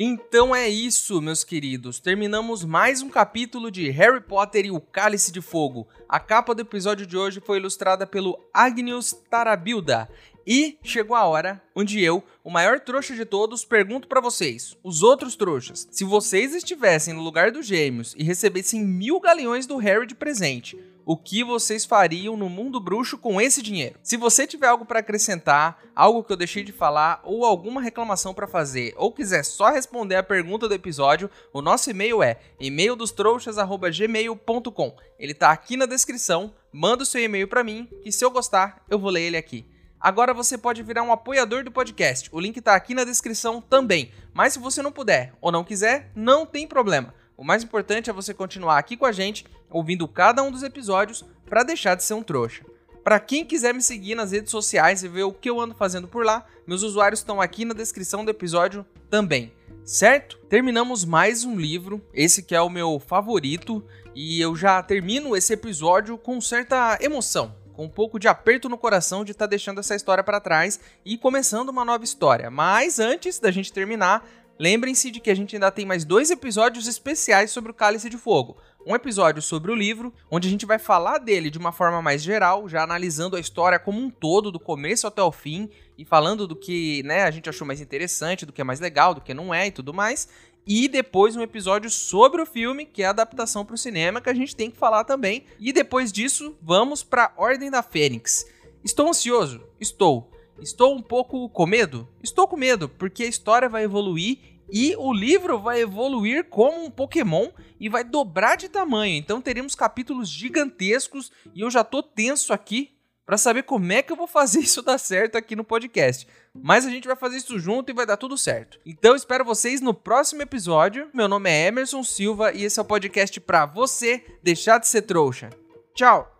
Então 0.01 0.55
é 0.55 0.69
isso, 0.69 1.21
meus 1.21 1.43
queridos. 1.43 1.99
Terminamos 1.99 2.63
mais 2.63 3.01
um 3.01 3.09
capítulo 3.09 3.69
de 3.69 3.89
Harry 3.89 4.21
Potter 4.21 4.65
e 4.65 4.71
o 4.71 4.79
Cálice 4.79 5.29
de 5.29 5.41
Fogo. 5.41 5.89
A 6.07 6.21
capa 6.21 6.55
do 6.55 6.61
episódio 6.61 7.05
de 7.05 7.17
hoje 7.17 7.41
foi 7.41 7.57
ilustrada 7.57 8.07
pelo 8.07 8.39
Agnius 8.53 9.11
Tarabilda. 9.29 10.07
E 10.47 10.77
chegou 10.81 11.17
a 11.17 11.25
hora 11.25 11.61
onde 11.75 12.01
eu, 12.01 12.23
o 12.45 12.49
maior 12.49 12.79
trouxa 12.79 13.13
de 13.13 13.25
todos, 13.25 13.65
pergunto 13.65 14.07
para 14.07 14.21
vocês, 14.21 14.77
os 14.81 15.03
outros 15.03 15.35
trouxas, 15.35 15.85
se 15.91 16.05
vocês 16.05 16.55
estivessem 16.55 17.13
no 17.13 17.21
lugar 17.21 17.51
dos 17.51 17.67
gêmeos 17.67 18.15
e 18.17 18.23
recebessem 18.23 18.81
mil 18.81 19.19
galeões 19.19 19.67
do 19.67 19.75
Harry 19.75 20.07
de 20.07 20.15
presente, 20.15 20.79
o 21.09 21.17
que 21.17 21.43
vocês 21.43 21.85
fariam 21.85 22.37
no 22.37 22.47
mundo 22.47 22.79
bruxo 22.79 23.17
com 23.17 23.41
esse 23.41 23.63
dinheiro. 23.63 23.97
Se 24.03 24.15
você 24.15 24.45
tiver 24.45 24.67
algo 24.67 24.85
para 24.85 24.99
acrescentar, 24.99 25.81
algo 25.95 26.23
que 26.23 26.31
eu 26.31 26.37
deixei 26.37 26.63
de 26.63 26.71
falar 26.71 27.19
ou 27.23 27.43
alguma 27.43 27.81
reclamação 27.81 28.31
para 28.31 28.45
fazer, 28.45 28.93
ou 28.95 29.11
quiser 29.11 29.43
só 29.43 29.71
responder 29.71 30.17
a 30.17 30.21
pergunta 30.21 30.67
do 30.67 30.73
episódio, 30.75 31.27
o 31.51 31.63
nosso 31.63 31.89
e-mail 31.89 32.21
é 32.21 32.37
e-maildostrouxas@gmail.com. 32.59 34.95
Ele 35.17 35.33
tá 35.33 35.49
aqui 35.49 35.75
na 35.75 35.87
descrição. 35.87 36.53
Manda 36.71 37.01
o 37.01 37.07
seu 37.07 37.23
e-mail 37.23 37.47
para 37.47 37.63
mim, 37.63 37.89
que 38.03 38.11
se 38.11 38.23
eu 38.23 38.29
gostar, 38.29 38.85
eu 38.87 38.99
vou 38.99 39.09
ler 39.09 39.23
ele 39.23 39.37
aqui. 39.37 39.65
Agora 39.99 40.31
você 40.31 40.59
pode 40.59 40.83
virar 40.83 41.01
um 41.01 41.11
apoiador 41.11 41.63
do 41.63 41.71
podcast. 41.71 42.29
O 42.31 42.39
link 42.39 42.57
está 42.57 42.75
aqui 42.75 42.93
na 42.93 43.03
descrição 43.03 43.59
também. 43.59 44.11
Mas 44.31 44.53
se 44.53 44.59
você 44.59 44.83
não 44.83 44.91
puder 44.91 45.33
ou 45.41 45.51
não 45.51 45.63
quiser, 45.63 46.11
não 46.15 46.45
tem 46.45 46.67
problema. 46.67 47.15
O 47.39 47.43
mais 47.45 47.63
importante 47.63 48.09
é 48.09 48.13
você 48.13 48.33
continuar 48.33 48.77
aqui 48.77 48.97
com 48.97 49.05
a 49.05 49.13
gente, 49.13 49.45
ouvindo 49.69 50.05
cada 50.09 50.43
um 50.43 50.51
dos 50.51 50.61
episódios, 50.61 51.23
para 51.45 51.63
deixar 51.63 51.95
de 51.95 52.03
ser 52.03 52.13
um 52.13 52.21
trouxa. 52.21 52.65
Para 53.01 53.17
quem 53.17 53.45
quiser 53.45 53.73
me 53.73 53.81
seguir 53.81 54.13
nas 54.13 54.33
redes 54.33 54.51
sociais 54.51 55.03
e 55.03 55.07
ver 55.07 55.23
o 55.23 55.31
que 55.31 55.49
eu 55.49 55.57
ando 55.57 55.73
fazendo 55.73 56.05
por 56.05 56.25
lá, 56.25 56.45
meus 56.67 56.83
usuários 56.83 57.21
estão 57.21 57.39
aqui 57.39 57.63
na 57.63 57.73
descrição 57.73 58.25
do 58.25 58.31
episódio 58.31 58.85
também. 59.09 59.53
Certo? 59.85 60.37
Terminamos 60.49 61.05
mais 61.05 61.45
um 61.45 61.55
livro, 61.55 62.05
esse 62.13 62.43
que 62.43 62.53
é 62.53 62.59
o 62.59 62.69
meu 62.69 62.99
favorito, 62.99 63.85
e 64.13 64.41
eu 64.41 64.53
já 64.53 64.83
termino 64.83 65.33
esse 65.33 65.53
episódio 65.53 66.17
com 66.17 66.41
certa 66.41 66.97
emoção, 66.99 67.55
com 67.71 67.85
um 67.85 67.89
pouco 67.89 68.19
de 68.19 68.27
aperto 68.27 68.67
no 68.67 68.77
coração 68.77 69.23
de 69.23 69.31
estar 69.31 69.45
tá 69.45 69.51
deixando 69.51 69.79
essa 69.79 69.95
história 69.95 70.25
para 70.25 70.41
trás 70.41 70.77
e 71.05 71.17
começando 71.17 71.69
uma 71.69 71.85
nova 71.85 72.03
história. 72.03 72.51
Mas 72.51 72.99
antes 72.99 73.39
da 73.39 73.49
gente 73.49 73.71
terminar, 73.71 74.27
Lembrem-se 74.59 75.09
de 75.09 75.21
que 75.21 75.31
a 75.31 75.35
gente 75.35 75.55
ainda 75.55 75.71
tem 75.71 75.85
mais 75.85 76.03
dois 76.03 76.29
episódios 76.29 76.85
especiais 76.85 77.49
sobre 77.49 77.71
o 77.71 77.73
Cálice 77.73 78.09
de 78.09 78.17
Fogo. 78.17 78.57
Um 78.85 78.93
episódio 78.93 79.41
sobre 79.41 79.71
o 79.71 79.75
livro, 79.75 80.13
onde 80.29 80.49
a 80.49 80.51
gente 80.51 80.65
vai 80.65 80.77
falar 80.77 81.17
dele 81.17 81.49
de 81.49 81.57
uma 81.57 81.71
forma 81.71 82.01
mais 82.01 82.21
geral, 82.21 82.67
já 82.67 82.83
analisando 82.83 83.37
a 83.37 83.39
história 83.39 83.79
como 83.79 84.01
um 84.01 84.09
todo, 84.09 84.51
do 84.51 84.59
começo 84.59 85.07
até 85.07 85.21
o 85.21 85.31
fim, 85.31 85.69
e 85.97 86.03
falando 86.03 86.45
do 86.45 86.57
que 86.57 87.01
né, 87.03 87.23
a 87.23 87.31
gente 87.31 87.47
achou 87.47 87.65
mais 87.65 87.79
interessante, 87.79 88.45
do 88.45 88.51
que 88.51 88.59
é 88.59 88.63
mais 88.65 88.81
legal, 88.81 89.13
do 89.13 89.21
que 89.21 89.33
não 89.33 89.53
é 89.53 89.67
e 89.67 89.71
tudo 89.71 89.93
mais. 89.93 90.27
E 90.67 90.89
depois 90.89 91.37
um 91.37 91.41
episódio 91.41 91.89
sobre 91.89 92.41
o 92.41 92.45
filme, 92.45 92.85
que 92.85 93.01
é 93.01 93.05
a 93.05 93.11
adaptação 93.11 93.63
para 93.63 93.75
o 93.75 93.77
cinema, 93.77 94.19
que 94.19 94.29
a 94.29 94.35
gente 94.35 94.57
tem 94.57 94.69
que 94.69 94.77
falar 94.77 95.05
também. 95.05 95.45
E 95.57 95.71
depois 95.71 96.11
disso, 96.11 96.53
vamos 96.61 97.01
para 97.01 97.31
Ordem 97.37 97.71
da 97.71 97.81
Fênix. 97.81 98.45
Estou 98.83 99.07
ansioso? 99.07 99.63
Estou. 99.79 100.29
Estou 100.61 100.95
um 100.95 101.01
pouco 101.01 101.49
com 101.49 101.65
medo? 101.65 102.07
Estou 102.21 102.47
com 102.47 102.57
medo, 102.57 102.89
porque 102.89 103.23
a 103.23 103.27
história 103.27 103.69
vai 103.69 103.83
evoluir 103.83 104.37
e 104.71 104.95
o 104.97 105.13
livro 105.13 105.59
vai 105.59 105.81
evoluir 105.81 106.45
como 106.45 106.83
um 106.83 106.91
Pokémon 106.91 107.49
e 107.79 107.89
vai 107.89 108.03
dobrar 108.03 108.55
de 108.55 108.69
tamanho. 108.69 109.15
Então 109.15 109.41
teremos 109.41 109.75
capítulos 109.75 110.29
gigantescos 110.29 111.31
e 111.55 111.61
eu 111.61 111.71
já 111.71 111.83
tô 111.83 112.03
tenso 112.03 112.53
aqui 112.53 112.91
para 113.25 113.37
saber 113.37 113.61
como 113.61 113.91
é 113.91 114.01
que 114.01 114.11
eu 114.11 114.15
vou 114.15 114.25
fazer 114.25 114.57
isso 114.61 114.81
dar 114.81 114.97
certo 114.97 115.37
aqui 115.37 115.55
no 115.55 115.63
podcast. 115.63 116.27
Mas 116.53 116.85
a 116.85 116.89
gente 116.89 117.07
vai 117.07 117.15
fazer 117.15 117.37
isso 117.37 117.59
junto 117.59 117.91
e 117.91 117.93
vai 117.93 118.05
dar 118.05 118.17
tudo 118.17 118.37
certo. 118.37 118.79
Então 118.85 119.15
espero 119.15 119.45
vocês 119.45 119.81
no 119.81 119.93
próximo 119.93 120.41
episódio. 120.41 121.09
Meu 121.13 121.27
nome 121.27 121.49
é 121.49 121.67
Emerson 121.67 122.03
Silva 122.03 122.51
e 122.53 122.63
esse 122.63 122.79
é 122.79 122.81
o 122.81 122.85
podcast 122.85 123.39
para 123.39 123.65
você 123.65 124.25
deixar 124.43 124.79
de 124.79 124.87
ser 124.87 125.03
trouxa. 125.03 125.49
Tchau. 125.95 126.38